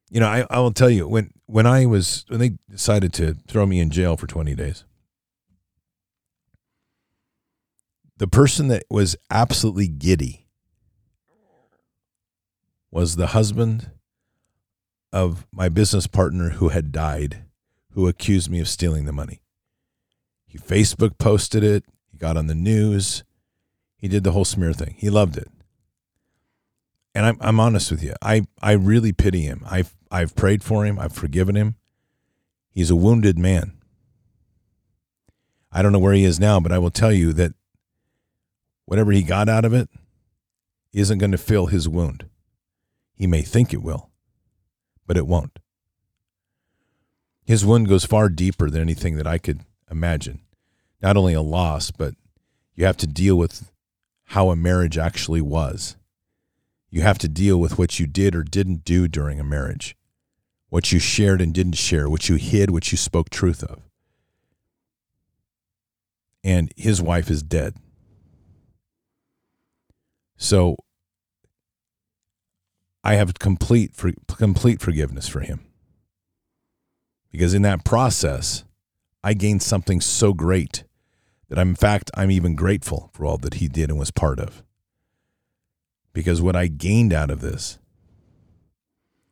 [0.10, 3.36] You know, I, I will tell you when when I was when they decided to
[3.48, 4.84] throw me in jail for 20 days.
[8.18, 10.48] The person that was absolutely giddy
[12.90, 13.92] was the husband
[15.12, 17.44] of my business partner who had died,
[17.98, 19.42] who accused me of stealing the money.
[20.46, 23.24] He Facebook posted it, he got on the news,
[23.98, 24.94] he did the whole smear thing.
[25.00, 25.48] He loved it.
[27.16, 28.14] And I'm, I'm honest with you.
[28.22, 29.66] I, I really pity him.
[29.68, 31.00] I've, I've prayed for him.
[31.00, 31.74] I've forgiven him.
[32.70, 33.74] He's a wounded man.
[35.72, 37.54] I don't know where he is now, but I will tell you that
[38.86, 39.90] whatever he got out of it
[40.94, 42.28] isn't going to fill his wound.
[43.16, 44.12] He may think it will,
[45.08, 45.58] but it won't.
[47.48, 50.42] His wound goes far deeper than anything that I could imagine.
[51.02, 52.14] Not only a loss, but
[52.76, 53.72] you have to deal with
[54.26, 55.96] how a marriage actually was.
[56.90, 59.96] You have to deal with what you did or didn't do during a marriage,
[60.68, 63.82] what you shared and didn't share, what you hid, what you spoke truth of.
[66.44, 67.76] And his wife is dead.
[70.36, 70.76] So
[73.06, 73.94] I have complete
[74.28, 75.67] complete forgiveness for him.
[77.38, 78.64] Because in that process,
[79.24, 80.84] I gained something so great
[81.50, 84.40] that I'm, in fact, I'm even grateful for all that he did and was part
[84.40, 84.64] of.
[86.14, 87.78] Because what I gained out of this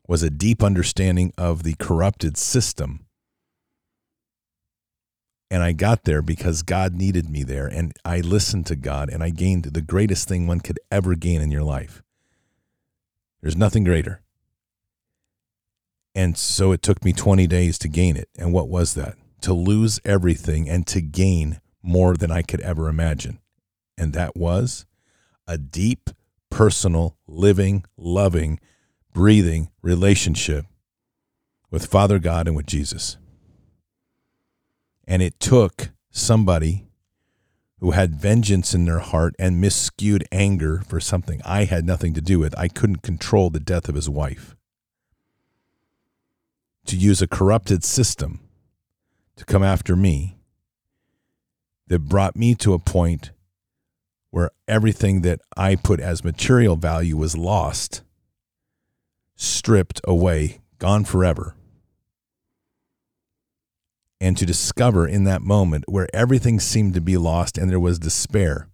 [0.08, 3.08] was a deep understanding of the corrupted system.
[5.50, 7.66] And I got there because God needed me there.
[7.66, 11.42] And I listened to God and I gained the greatest thing one could ever gain
[11.42, 12.04] in your life.
[13.42, 14.22] There's nothing greater.
[16.16, 18.30] And so it took me 20 days to gain it.
[18.40, 19.16] And what was that?
[19.42, 23.40] To lose everything and to gain more than I could ever imagine.
[23.98, 24.86] And that was
[25.48, 26.10] a deep,
[26.50, 28.60] personal, living, loving,
[29.14, 30.66] breathing relationship
[31.70, 33.18] with Father God and with Jesus.
[35.08, 36.88] And it took somebody
[37.80, 42.22] who had vengeance in their heart and miscued anger for something I had nothing to
[42.22, 42.58] do with.
[42.58, 44.55] I couldn't control the death of his wife.
[46.86, 48.42] To use a corrupted system
[49.38, 50.38] to come after me
[51.88, 53.32] that brought me to a point
[54.30, 58.02] where everything that I put as material value was lost,
[59.36, 61.56] stripped away, gone forever.
[64.20, 68.00] And to discover in that moment where everything seemed to be lost and there was
[68.00, 68.70] despair,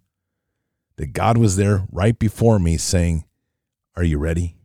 [0.96, 3.24] that God was there right before me saying,
[3.96, 4.56] Are you ready?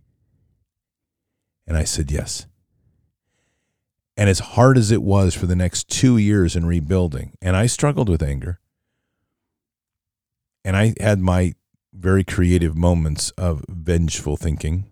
[1.65, 2.45] And I said, Yes.
[4.17, 7.67] And as hard as it was for the next two years in rebuilding, and I
[7.67, 8.59] struggled with anger,
[10.65, 11.53] and I had my
[11.93, 14.85] very creative moments of vengeful thinking.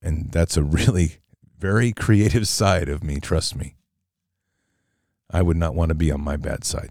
[0.00, 1.18] And that's a really
[1.58, 3.74] very creative side of me, trust me.
[5.30, 6.90] I would not want to be on my bad side.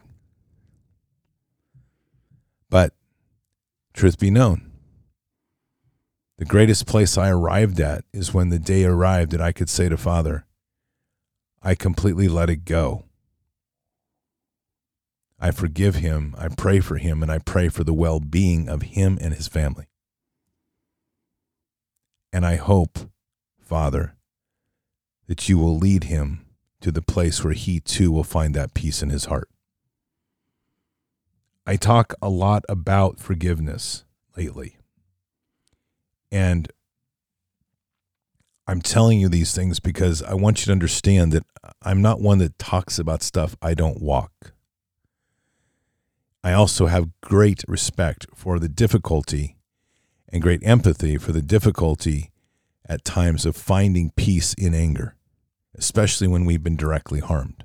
[2.70, 2.94] But
[3.94, 4.69] truth be known,
[6.40, 9.90] the greatest place I arrived at is when the day arrived that I could say
[9.90, 10.46] to Father,
[11.62, 13.04] I completely let it go.
[15.38, 18.84] I forgive him, I pray for him, and I pray for the well being of
[18.84, 19.90] him and his family.
[22.32, 23.00] And I hope,
[23.60, 24.16] Father,
[25.28, 26.46] that you will lead him
[26.80, 29.50] to the place where he too will find that peace in his heart.
[31.68, 34.06] I talk a lot about forgiveness
[34.38, 34.79] lately.
[36.32, 36.72] And
[38.68, 41.46] I'm telling you these things because I want you to understand that
[41.82, 44.54] I'm not one that talks about stuff I don't walk.
[46.44, 49.58] I also have great respect for the difficulty
[50.32, 52.32] and great empathy for the difficulty
[52.88, 55.16] at times of finding peace in anger,
[55.76, 57.64] especially when we've been directly harmed.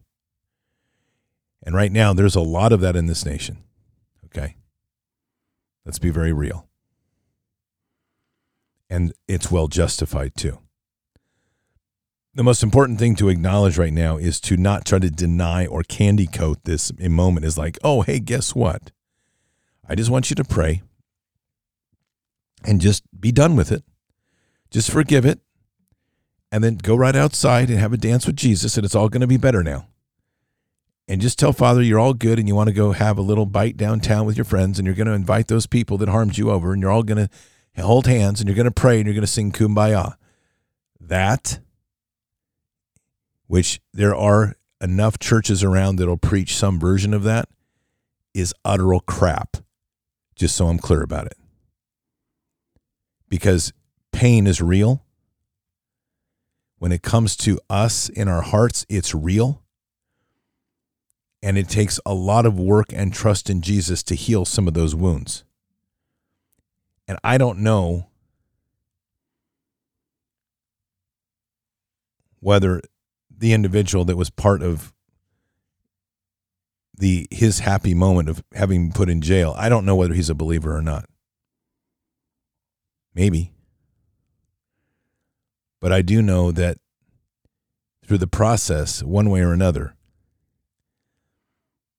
[1.63, 3.59] And right now, there's a lot of that in this nation.
[4.27, 4.57] Okay?
[5.85, 6.67] Let's be very real
[8.95, 10.59] and it's well justified too.
[12.35, 15.83] The most important thing to acknowledge right now is to not try to deny or
[15.83, 18.93] candy coat this moment is like, oh, hey, guess what?
[19.89, 20.83] I just want you to pray
[22.65, 23.85] and just be done with it.
[24.71, 25.41] Just forgive it
[26.51, 29.21] and then go right outside and have a dance with Jesus, and it's all going
[29.21, 29.89] to be better now.
[31.07, 33.47] and just tell Father you're all good and you want to go have a little
[33.47, 36.51] bite downtown with your friends and you're going to invite those people that harmed you
[36.51, 37.35] over and you're all going to
[37.83, 40.15] hold hands and you're going to pray and you're going to sing kumbaya.
[41.01, 41.61] That,
[43.47, 47.49] which there are enough churches around that'll preach some version of that,
[48.33, 49.59] is utteral crap.
[50.37, 51.37] Just so I'm clear about it.
[53.29, 53.73] Because
[54.13, 55.05] pain is real.
[56.79, 59.65] When it comes to us in our hearts, it's real
[61.45, 64.73] and it takes a lot of work and trust in Jesus to heal some of
[64.73, 65.45] those wounds.
[67.07, 68.09] And I don't know
[72.41, 72.81] whether
[73.31, 74.93] the individual that was part of
[76.97, 80.35] the his happy moment of having put in jail, I don't know whether he's a
[80.35, 81.07] believer or not.
[83.15, 83.53] Maybe.
[85.81, 86.79] But I do know that
[88.07, 89.97] through the process, one way or another,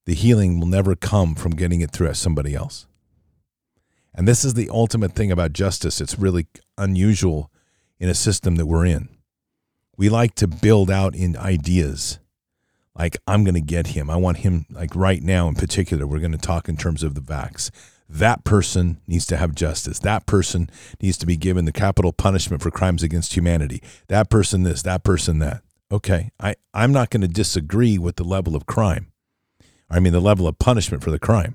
[0.04, 2.86] the healing will never come from getting it through somebody else.
[4.16, 6.00] And this is the ultimate thing about justice.
[6.00, 6.46] It's really
[6.78, 7.50] unusual
[7.98, 9.10] in a system that we're in.
[9.98, 12.18] We like to build out in ideas.
[12.98, 14.08] Like, I'm going to get him.
[14.08, 17.14] I want him, like right now in particular, we're going to talk in terms of
[17.14, 17.70] the vax.
[18.08, 19.98] That person needs to have justice.
[19.98, 20.70] That person
[21.02, 23.82] needs to be given the capital punishment for crimes against humanity.
[24.08, 25.62] That person, this, that person, that.
[25.92, 26.30] Okay.
[26.40, 29.12] I, I'm not going to disagree with the level of crime.
[29.90, 31.54] I mean, the level of punishment for the crime.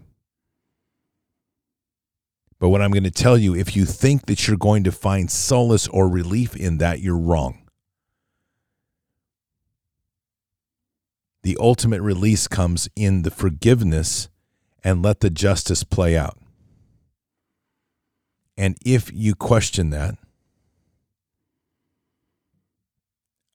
[2.62, 5.32] But what I'm going to tell you, if you think that you're going to find
[5.32, 7.64] solace or relief in that, you're wrong.
[11.42, 14.30] The ultimate release comes in the forgiveness
[14.84, 16.38] and let the justice play out.
[18.56, 20.20] And if you question that,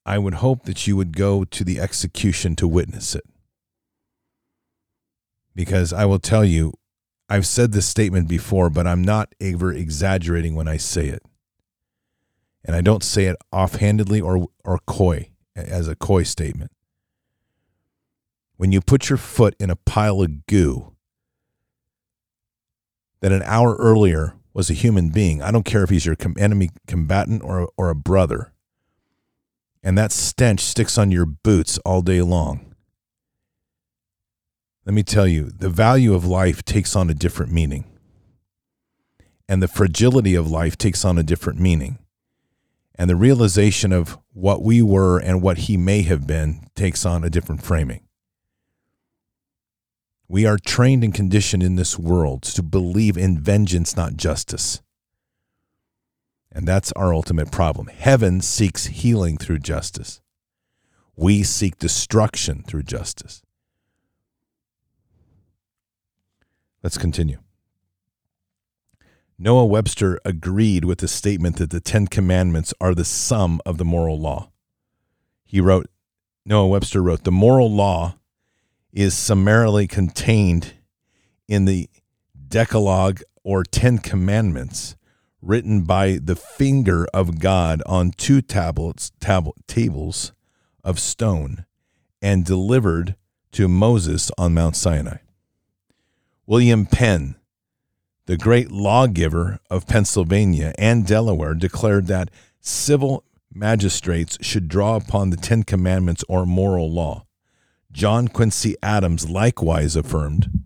[0.05, 3.25] I would hope that you would go to the execution to witness it
[5.55, 6.73] because I will tell you,
[7.29, 11.23] I've said this statement before, but I'm not ever exaggerating when I say it.
[12.65, 16.71] And I don't say it offhandedly or, or coy, as a coy statement.
[18.57, 20.95] When you put your foot in a pile of goo
[23.21, 26.71] that an hour earlier was a human being, I don't care if he's your enemy
[26.87, 28.53] combatant or, or a brother,
[29.83, 32.76] and that stench sticks on your boots all day long
[34.87, 37.85] let me tell you, the value of life takes on a different meaning.
[39.49, 41.99] And the fragility of life takes on a different meaning.
[42.95, 47.25] And the realization of what we were and what he may have been takes on
[47.25, 48.03] a different framing.
[50.29, 54.83] We are trained and conditioned in this world to believe in vengeance, not justice.
[56.53, 57.89] And that's our ultimate problem.
[57.89, 60.21] Heaven seeks healing through justice.
[61.17, 63.43] We seek destruction through justice.
[66.87, 67.39] Let's continue.
[69.41, 73.85] Noah Webster agreed with the statement that the Ten Commandments are the sum of the
[73.85, 74.53] moral law.
[75.45, 75.89] He wrote,
[76.45, 78.19] Noah Webster wrote, the moral law
[78.93, 80.75] is summarily contained
[81.49, 81.91] in the
[82.47, 84.95] Decalogue or Ten Commandments,
[85.43, 90.33] written by the finger of God on two tablets, tablet, tables
[90.85, 91.67] of stone,
[92.23, 93.17] and delivered
[93.51, 95.17] to Moses on Mount Sinai.
[96.49, 97.35] William Penn,
[98.27, 102.31] the great lawgiver of Pennsylvania and Delaware, declared that
[102.61, 107.25] civil magistrates should draw upon the Ten Commandments or moral law.
[107.91, 110.65] John Quincy Adams likewise affirmed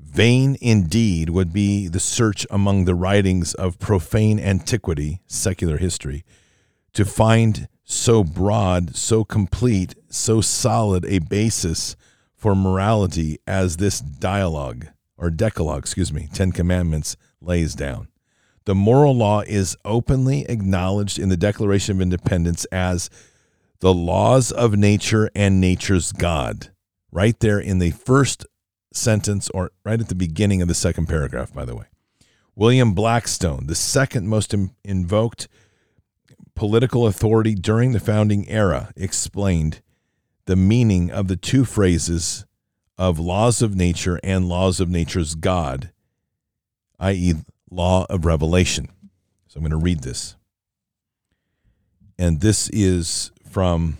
[0.00, 6.24] Vain indeed would be the search among the writings of profane antiquity, secular history,
[6.92, 11.94] to find so broad, so complete, so solid a basis
[12.38, 14.86] for morality as this dialogue
[15.18, 18.08] or decalogue, excuse me, 10 commandments lays down.
[18.64, 23.10] The moral law is openly acknowledged in the Declaration of Independence as
[23.80, 26.70] the laws of nature and nature's God.
[27.10, 28.46] Right there in the first
[28.92, 31.86] sentence, or right at the beginning of the second paragraph, by the way.
[32.54, 35.48] William Blackstone, the second most invoked
[36.54, 39.80] political authority during the founding era, explained
[40.48, 42.46] the meaning of the two phrases
[42.96, 45.90] of laws of nature and laws of nature's God,
[46.98, 47.34] i.e.,
[47.70, 48.88] law of revelation.
[49.46, 50.36] So I'm going to read this.
[52.18, 53.98] And this is from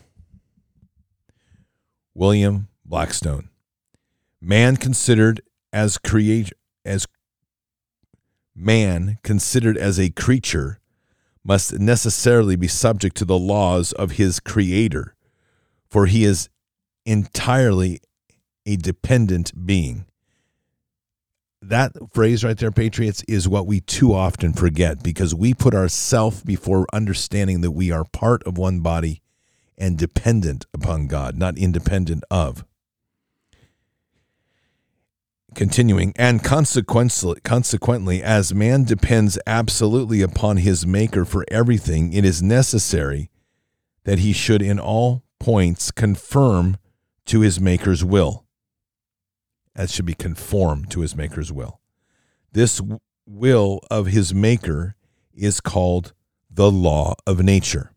[2.15, 3.51] William Blackstone.
[4.41, 7.07] Man considered as create as
[8.57, 10.81] man considered as a creature
[11.45, 15.15] must necessarily be subject to the laws of his creator
[15.91, 16.49] for he is
[17.05, 18.01] entirely
[18.67, 20.05] a dependent being.
[21.61, 26.45] That phrase right there, Patriots, is what we too often forget because we put ourself
[26.45, 29.23] before understanding that we are part of one body
[29.77, 32.65] and dependent upon God, not independent of.
[35.55, 42.43] Continuing, and consequently, consequently, as man depends absolutely upon his maker for everything, it is
[42.43, 43.31] necessary
[44.05, 46.77] that he should in all points confirm
[47.27, 48.45] to his maker's will.
[49.75, 51.81] That should be conformed to his maker's will.
[52.53, 52.81] This
[53.27, 54.97] will of his maker
[55.33, 56.13] is called
[56.51, 57.93] the law of nature.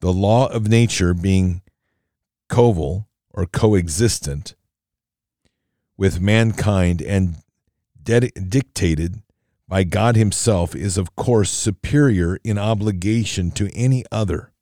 [0.00, 1.62] The law of nature being
[2.48, 4.54] coval or coexistent
[5.96, 7.36] with mankind and
[8.02, 9.22] dictated
[9.66, 14.52] by God Himself is, of course, superior in obligation to any other.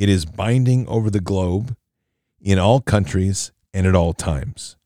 [0.00, 1.76] It is binding over the globe,
[2.40, 4.78] in all countries, and at all times.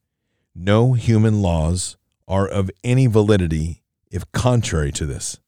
[0.57, 1.97] No human laws
[2.27, 5.39] are of any validity if contrary to this.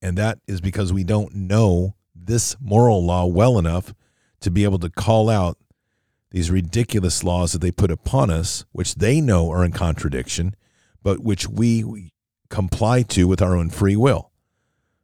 [0.00, 3.92] And that is because we don't know this moral law well enough
[4.40, 5.58] to be able to call out
[6.30, 10.56] these ridiculous laws that they put upon us, which they know are in contradiction,
[11.02, 12.14] but which we
[12.48, 14.30] comply to with our own free will.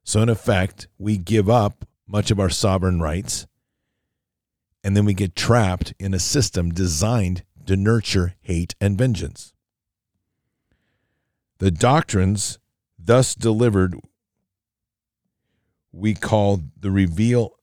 [0.04, 3.46] So, in effect, we give up much of our sovereign rights,
[4.84, 9.52] and then we get trapped in a system designed to nurture hate and vengeance.
[11.58, 12.58] The doctrines
[12.98, 13.98] thus delivered
[15.92, 17.56] we call the reveal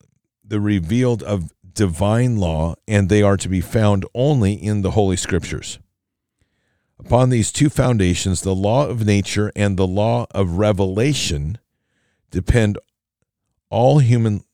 [0.46, 5.16] the revealed of divine law, and they are to be found only in the Holy
[5.16, 5.78] Scriptures.
[6.98, 11.58] Upon these two foundations, the law of nature and the law of revelation,
[12.30, 12.78] depend
[13.74, 14.44] all human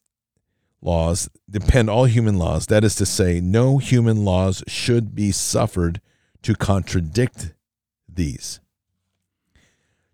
[0.81, 6.01] laws depend all human laws that is to say no human laws should be suffered
[6.43, 7.53] to contradict
[8.09, 8.61] these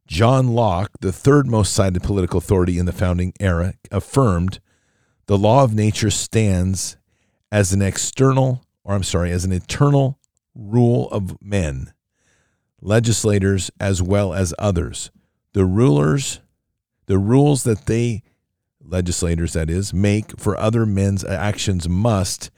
[0.08, 4.58] john locke the third most cited political authority in the founding era affirmed
[5.26, 6.96] the law of nature stands
[7.50, 10.18] as an external, or I'm sorry, as an eternal
[10.54, 11.92] rule of men,
[12.80, 15.10] legislators as well as others.
[15.52, 16.40] The rulers,
[17.06, 18.22] the rules that they,
[18.88, 22.50] legislators that is, make for other men's actions must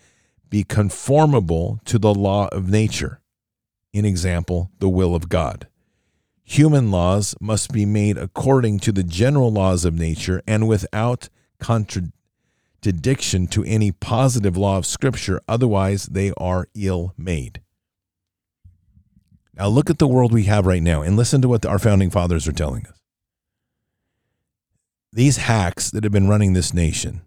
[0.50, 3.20] be conformable to the law of nature.
[3.92, 5.68] In example, the will of God.
[6.44, 12.12] Human laws must be made according to the general laws of nature and without contra-
[12.80, 17.60] diction to any positive law of Scripture, otherwise, they are ill made.
[19.54, 22.10] Now, look at the world we have right now and listen to what our founding
[22.10, 22.97] fathers are telling us.
[25.18, 27.22] These hacks that have been running this nation,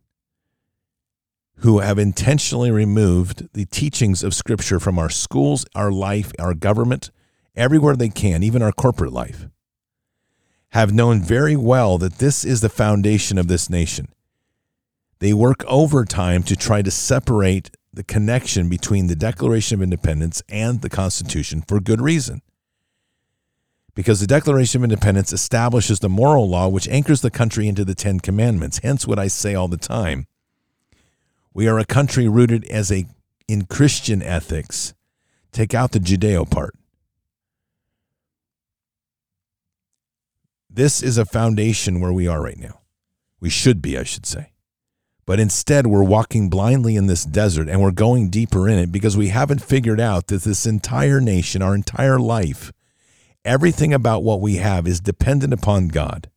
[1.55, 7.11] who have intentionally removed the teachings of Scripture from our schools, our life, our government,
[7.53, 9.49] everywhere they can, even our corporate life,
[10.69, 14.07] have known very well that this is the foundation of this nation.
[15.19, 20.81] They work overtime to try to separate the connection between the Declaration of Independence and
[20.81, 22.41] the Constitution for good reason.
[23.93, 27.95] Because the Declaration of Independence establishes the moral law which anchors the country into the
[27.95, 28.79] Ten Commandments.
[28.81, 30.27] Hence, what I say all the time
[31.53, 33.05] we are a country rooted as a
[33.47, 34.93] in Christian ethics.
[35.51, 36.73] Take out the Judeo part.
[40.69, 42.79] This is a foundation where we are right now.
[43.41, 44.53] We should be, I should say.
[45.25, 49.17] But instead, we're walking blindly in this desert and we're going deeper in it because
[49.17, 52.71] we haven't figured out that this entire nation, our entire life,
[53.45, 56.29] everything about what we have is dependent upon God.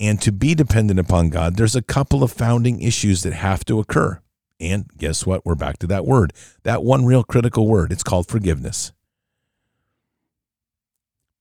[0.00, 3.78] And to be dependent upon God, there's a couple of founding issues that have to
[3.78, 4.20] occur.
[4.58, 5.46] And guess what?
[5.46, 6.32] We're back to that word,
[6.64, 7.92] that one real critical word.
[7.92, 8.92] It's called forgiveness.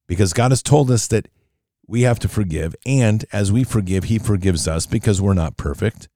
[0.08, 1.28] Because God has told us that
[1.88, 2.76] we have to forgive.
[2.86, 6.08] And as we forgive, He forgives us because we're not perfect.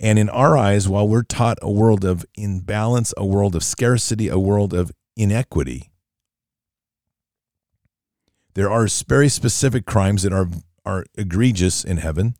[0.00, 4.28] And in our eyes, while we're taught a world of imbalance, a world of scarcity,
[4.28, 5.91] a world of inequity,
[8.54, 10.48] there are very specific crimes that are,
[10.84, 12.34] are egregious in heaven.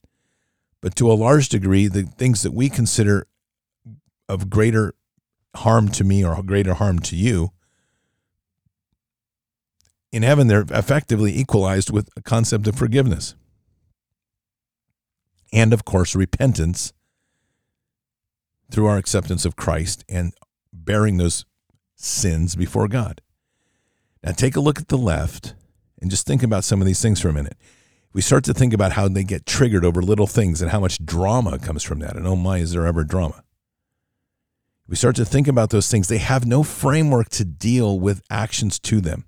[0.80, 3.26] But to a large degree, the things that we consider
[4.28, 4.94] of greater
[5.56, 7.52] harm to me or greater harm to you
[10.12, 13.34] in heaven, they're effectively equalized with a concept of forgiveness.
[15.52, 16.92] And of course, repentance
[18.70, 20.34] through our acceptance of Christ and
[20.72, 21.46] bearing those
[21.96, 23.22] sins before God.
[24.22, 25.54] Now, take a look at the left
[26.02, 27.56] and just think about some of these things for a minute.
[28.12, 31.02] We start to think about how they get triggered over little things and how much
[31.02, 32.16] drama comes from that.
[32.16, 33.42] And oh my, is there ever drama?
[34.92, 38.78] we start to think about those things, they have no framework to deal with actions
[38.78, 39.24] to them.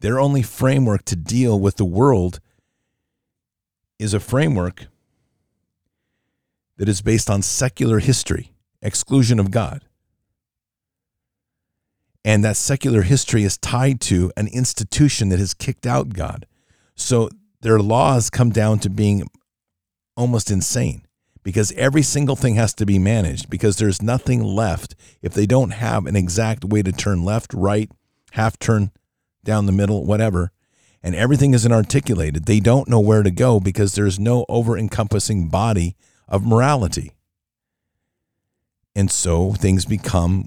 [0.00, 2.40] Their only framework to deal with the world
[3.98, 4.88] is a framework
[6.76, 9.82] that is based on secular history, exclusion of God.
[12.24, 16.46] And that secular history is tied to an institution that has kicked out God.
[16.94, 17.30] So
[17.62, 19.28] their laws come down to being
[20.16, 21.04] almost insane
[21.42, 25.70] because every single thing has to be managed because there's nothing left if they don't
[25.70, 27.90] have an exact way to turn left, right,
[28.32, 28.92] half turn
[29.44, 30.52] down the middle, whatever.
[31.02, 32.44] And everything isn't articulated.
[32.44, 35.96] They don't know where to go because there's no over encompassing body
[36.28, 37.10] of morality.
[38.94, 40.46] And so things become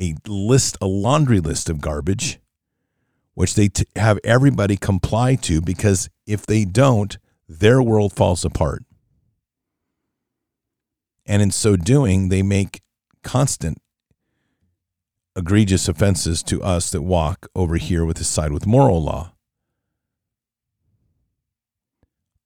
[0.00, 2.38] a list, a laundry list of garbage,
[3.34, 7.18] which they t- have everybody comply to because if they don't,
[7.48, 8.84] their world falls apart.
[11.24, 12.82] And in so doing, they make
[13.22, 13.78] constant
[15.34, 19.32] egregious offenses to us that walk over here with the side with moral law.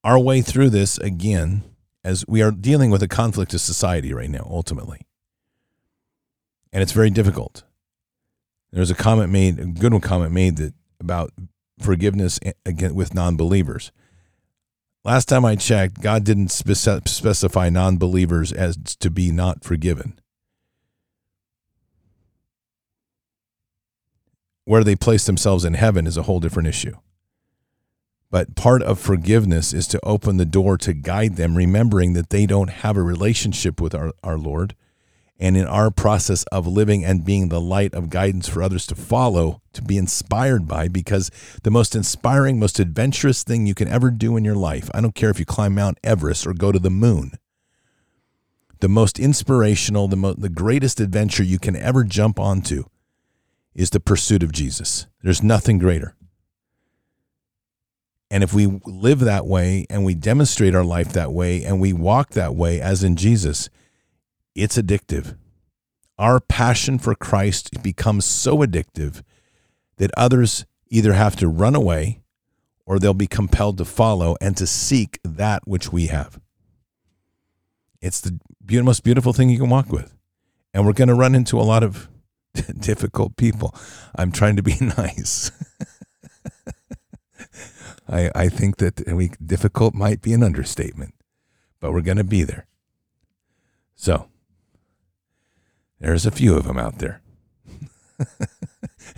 [0.03, 1.63] Our way through this again,
[2.03, 5.07] as we are dealing with a conflict of society right now, ultimately
[6.73, 7.63] and it's very difficult.
[8.73, 11.33] There's a comment made, a good one comment made that about
[11.81, 13.91] forgiveness again with non-believers.
[15.05, 20.21] Last time I checked, God didn't specify non-believers as to be not forgiven.
[24.67, 26.97] Where they place themselves in heaven is a whole different issue.
[28.31, 32.47] But part of forgiveness is to open the door to guide them, remembering that they
[32.47, 34.77] don't have a relationship with our, our Lord
[35.41, 38.95] and in our process of living and being the light of guidance for others to
[38.95, 41.31] follow, to be inspired by, because
[41.63, 45.15] the most inspiring, most adventurous thing you can ever do in your life, I don't
[45.15, 47.33] care if you climb Mount Everest or go to the moon,
[48.81, 52.85] the most inspirational, the, mo- the greatest adventure you can ever jump onto
[53.75, 55.07] is the pursuit of Jesus.
[55.23, 56.15] There's nothing greater.
[58.31, 61.93] And if we live that way and we demonstrate our life that way and we
[61.93, 63.71] walk that way as in Jesus,
[64.55, 65.37] it's addictive.
[66.19, 69.23] Our passion for Christ becomes so addictive
[69.97, 72.21] that others either have to run away
[72.85, 76.41] or they'll be compelled to follow and to seek that which we have.
[78.01, 78.39] It's the
[78.83, 80.15] most beautiful thing you can walk with.
[80.73, 82.09] And we're going to run into a lot of
[82.81, 83.75] difficult people.
[84.17, 85.51] I'm trying to be nice.
[88.09, 91.15] I, I think that we, difficult might be an understatement,
[91.79, 92.67] but we're going to be there.
[93.95, 94.29] So,
[96.01, 97.23] there's a few of them out there.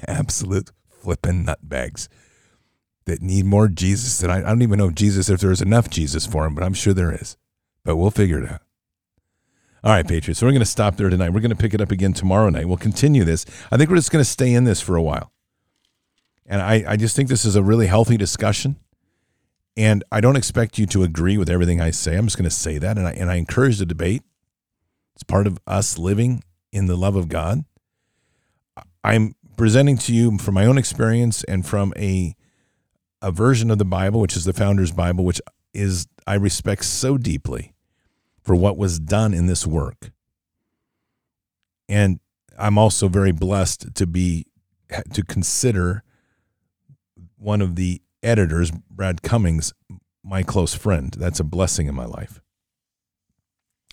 [0.07, 2.09] Absolute flipping nutbags
[3.07, 6.27] that need more Jesus than I, I don't even know Jesus if there's enough Jesus
[6.27, 7.37] for them, but I'm sure there is.
[7.85, 8.63] But we'll figure it out.
[9.85, 10.39] All right, Patriots.
[10.39, 11.31] So we're going to stop there tonight.
[11.31, 12.69] We're going to pick it up again tomorrow night.
[12.69, 13.45] We'll continue this.
[13.73, 15.33] I think we're just going to stay in this for a while.
[16.47, 18.77] And I, I just think this is a really healthy discussion.
[19.77, 22.17] And I don't expect you to agree with everything I say.
[22.17, 22.97] I'm just going to say that.
[22.97, 24.23] And I, and I encourage the debate.
[25.15, 27.65] It's part of us living in the love of God.
[29.05, 32.35] I'm presenting to you from my own experience and from a
[33.21, 35.41] a version of the Bible, which is the Founder's Bible, which
[35.73, 37.73] is I respect so deeply
[38.43, 40.11] for what was done in this work.
[41.89, 42.19] And
[42.59, 44.47] I'm also very blessed to be
[45.13, 46.03] to consider
[47.39, 49.73] one of the editors, Brad Cummings,
[50.23, 51.15] my close friend.
[51.17, 52.42] That's a blessing in my life.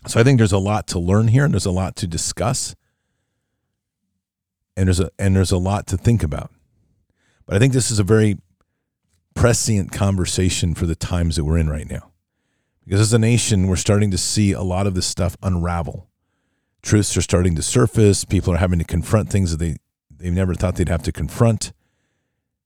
[0.08, 2.76] So I think there's a lot to learn here and there's a lot to discuss.
[4.78, 6.52] And there's a and there's a lot to think about.
[7.46, 8.38] But I think this is a very
[9.36, 12.12] prescient conversation for the times that we're in right now.
[12.86, 16.08] Because as a nation, we're starting to see a lot of this stuff unravel.
[16.82, 18.24] Truths are starting to surface.
[18.24, 19.78] People are having to confront things that they,
[20.10, 21.74] they've never thought they'd have to confront.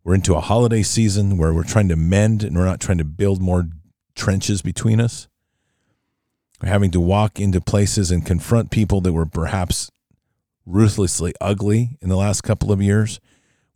[0.03, 3.05] We're into a holiday season where we're trying to mend and we're not trying to
[3.05, 3.67] build more
[4.15, 5.27] trenches between us
[6.67, 9.91] having to walk into places and confront people that were perhaps
[10.65, 13.19] ruthlessly ugly in the last couple of years.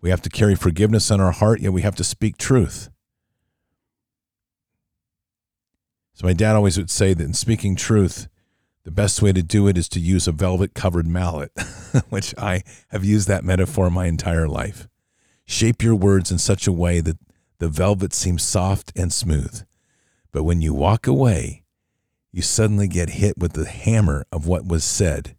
[0.02, 2.90] We have to carry forgiveness in our heart, yet we have to speak truth.
[6.14, 8.28] So, my dad always would say that in speaking truth,
[8.84, 11.52] the best way to do it is to use a velvet covered mallet,
[12.10, 14.88] which I have used that metaphor my entire life.
[15.46, 17.18] Shape your words in such a way that
[17.60, 19.64] the velvet seems soft and smooth.
[20.32, 21.64] But when you walk away,
[22.32, 25.36] you suddenly get hit with the hammer of what was said,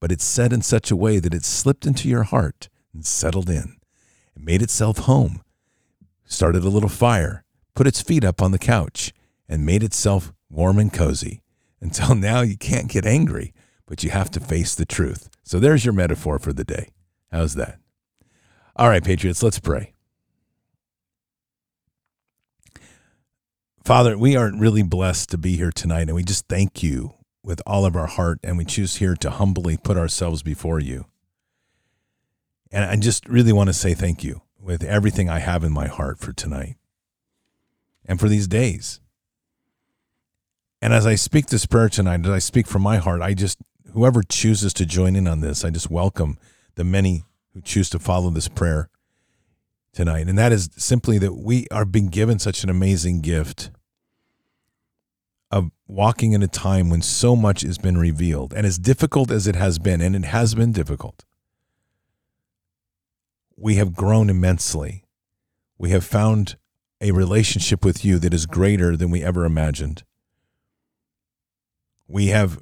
[0.00, 3.48] but it's said in such a way that it slipped into your heart and settled
[3.48, 3.76] in.
[4.36, 5.42] It made itself home,
[6.24, 9.12] started a little fire, put its feet up on the couch,
[9.48, 11.42] and made itself warm and cozy
[11.80, 13.52] until now you can't get angry,
[13.86, 15.28] but you have to face the truth.
[15.42, 16.90] So there's your metaphor for the day.
[17.30, 17.78] How's that?
[18.76, 19.93] All right, Patriots, let's pray.
[23.84, 27.60] Father, we are really blessed to be here tonight, and we just thank you with
[27.66, 31.04] all of our heart, and we choose here to humbly put ourselves before you.
[32.72, 35.86] And I just really want to say thank you with everything I have in my
[35.86, 36.76] heart for tonight
[38.06, 39.00] and for these days.
[40.80, 43.58] And as I speak this prayer tonight, as I speak from my heart, I just,
[43.92, 46.38] whoever chooses to join in on this, I just welcome
[46.76, 48.88] the many who choose to follow this prayer
[49.94, 50.28] tonight.
[50.28, 53.70] And that is simply that we are being given such an amazing gift
[55.50, 58.52] of walking in a time when so much has been revealed.
[58.52, 61.24] And as difficult as it has been, and it has been difficult,
[63.56, 65.04] we have grown immensely.
[65.78, 66.56] We have found
[67.00, 70.02] a relationship with you that is greater than we ever imagined.
[72.08, 72.60] We have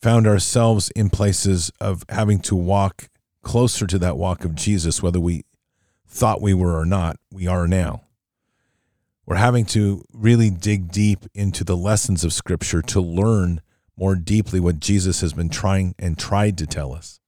[0.00, 3.08] found ourselves in places of having to walk
[3.42, 5.44] closer to that walk of Jesus, whether we
[6.06, 8.02] thought we were or not, we are now.
[9.26, 13.62] We're having to really dig deep into the lessons of Scripture to learn
[13.96, 17.20] more deeply what Jesus has been trying and tried to tell us.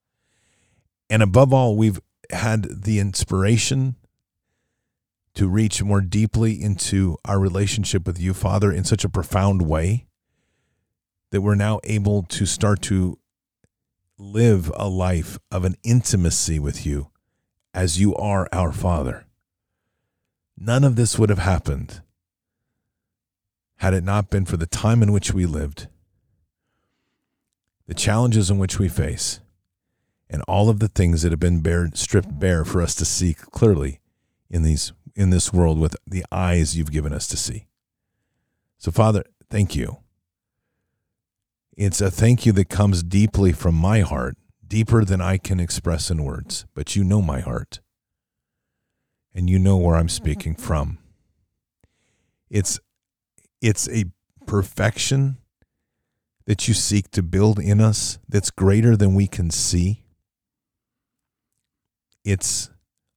[1.08, 2.00] And above all, we've
[2.30, 3.96] had the inspiration
[5.34, 10.06] to reach more deeply into our relationship with you, Father, in such a profound way
[11.30, 13.18] that we're now able to start to
[14.18, 17.10] live a life of an intimacy with you
[17.76, 19.26] as you are our Father.
[20.56, 22.00] None of this would have happened
[23.76, 25.86] had it not been for the time in which we lived,
[27.86, 29.40] the challenges in which we face,
[30.30, 33.34] and all of the things that have been bared, stripped bare for us to see
[33.34, 34.00] clearly
[34.48, 37.66] in these in this world with the eyes you've given us to see.
[38.78, 39.98] So Father, thank you.
[41.76, 44.36] It's a thank you that comes deeply from my heart,
[44.68, 47.80] deeper than I can express in words, but you know my heart.
[49.34, 50.98] And you know where I'm speaking from.
[52.48, 52.80] It's
[53.60, 54.06] it's a
[54.46, 55.36] perfection
[56.46, 60.04] that you seek to build in us that's greater than we can see.
[62.24, 62.70] It's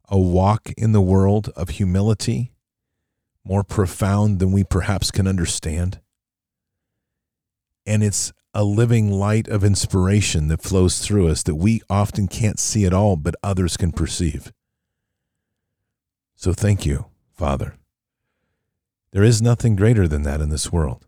[0.10, 2.54] a walk in the world of humility,
[3.46, 6.00] more profound than we perhaps can understand.
[7.86, 12.60] And it's a living light of inspiration that flows through us that we often can't
[12.60, 14.52] see at all, but others can perceive.
[16.36, 17.76] So thank you, Father.
[19.12, 21.06] There is nothing greater than that in this world.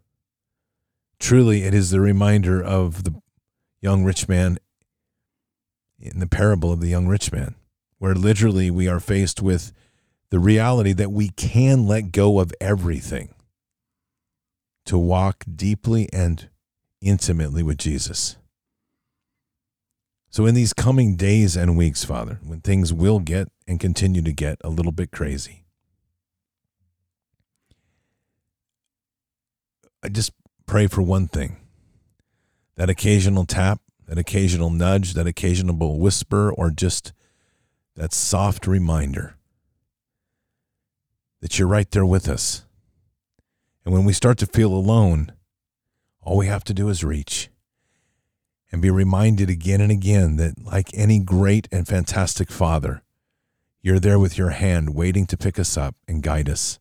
[1.20, 3.22] Truly, it is the reminder of the
[3.80, 4.58] young rich man
[6.00, 7.56] in the parable of the young rich man
[8.00, 9.72] where literally we are faced with
[10.32, 13.34] the reality that we can let go of everything
[14.86, 16.50] to walk deeply and
[17.02, 18.38] intimately with Jesus.
[20.30, 24.32] So, in these coming days and weeks, Father, when things will get and continue to
[24.32, 25.66] get a little bit crazy,
[30.02, 30.32] I just
[30.66, 31.58] pray for one thing
[32.76, 37.12] that occasional tap, that occasional nudge, that occasional whisper, or just
[37.95, 39.36] that soft reminder
[41.41, 42.64] that you're right there with us.
[43.84, 45.34] And when we start to feel alone,
[46.22, 47.49] all we have to do is reach
[48.72, 53.01] and be reminded again and again that, like any great and fantastic Father,
[53.82, 56.80] you're there with your hand waiting to pick us up and guide us.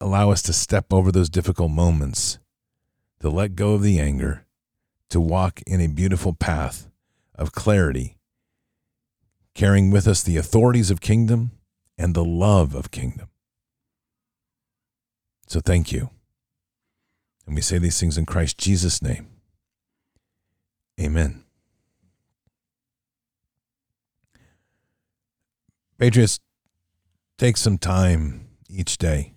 [0.00, 2.38] Allow us to step over those difficult moments,
[3.20, 4.46] to let go of the anger,
[5.10, 6.88] to walk in a beautiful path
[7.34, 8.16] of clarity
[9.54, 11.50] carrying with us the authorities of kingdom
[11.96, 13.28] and the love of kingdom.
[15.48, 16.10] So thank you.
[17.48, 19.26] And we say these things in Christ Jesus' name.
[21.00, 21.44] Amen.
[25.96, 26.40] Patriots,
[27.38, 29.32] take some time each day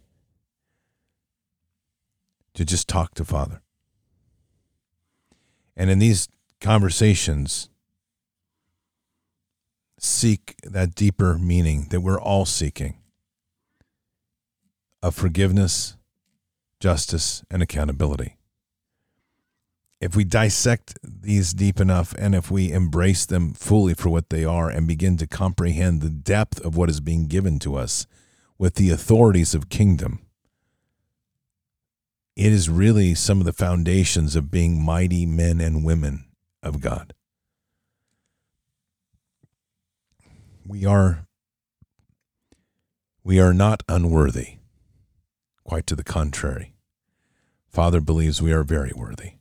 [2.53, 3.61] to just talk to Father.
[5.77, 6.27] And in these
[6.59, 7.69] conversations,
[9.97, 12.97] seek that deeper meaning that we're all seeking
[15.01, 15.95] of forgiveness,
[16.81, 18.35] justice, and accountability.
[20.01, 24.43] If we dissect these deep enough and if we embrace them fully for what they
[24.43, 28.07] are and begin to comprehend the depth of what is being given to us
[28.57, 30.25] with the authorities of kingdom,
[32.35, 36.25] it is really some of the foundations of being mighty men and women
[36.61, 37.13] of God.
[40.71, 41.27] we are
[43.23, 44.57] we are not unworthy.
[45.63, 46.70] Quite to the contrary.
[47.71, 49.35] Father believes we are very worthy.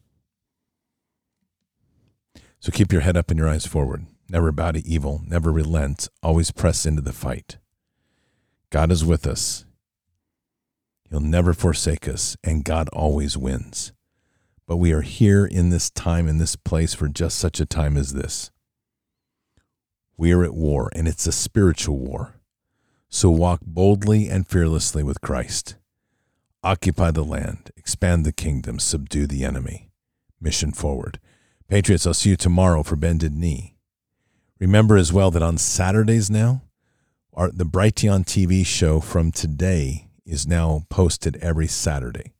[2.60, 4.06] So keep your head up and your eyes forward.
[4.28, 7.58] Never bow to evil, never relent, always press into the fight.
[8.70, 9.64] God is with us.
[11.08, 13.92] He'll never forsake us, and God always wins.
[14.68, 17.96] But we are here in this time, in this place, for just such a time
[17.96, 18.52] as this.
[20.16, 22.36] We are at war, and it's a spiritual war.
[23.08, 25.74] So walk boldly and fearlessly with Christ.
[26.62, 29.90] Occupy the land, expand the kingdom, subdue the enemy.
[30.40, 31.18] Mission forward.
[31.68, 33.76] Patriots, I'll see you tomorrow for Bended Knee.
[34.58, 36.62] Remember as well that on Saturdays now,
[37.32, 42.32] our, the Brighteon TV show from today is now posted every Saturday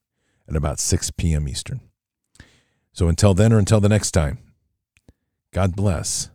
[0.46, 1.48] at about 6 p.m.
[1.48, 1.80] Eastern.
[2.92, 4.38] So until then or until the next time,
[5.52, 6.28] God bless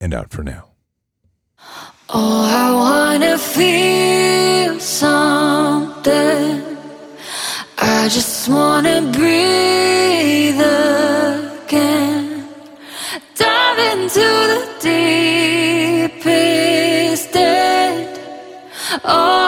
[0.00, 0.70] and out for now.
[2.14, 6.62] Oh, I wanna feel something.
[7.78, 12.46] I just wanna breathe again.
[13.34, 14.60] Dive into the
[16.02, 18.20] deepest end.
[19.04, 19.41] Oh,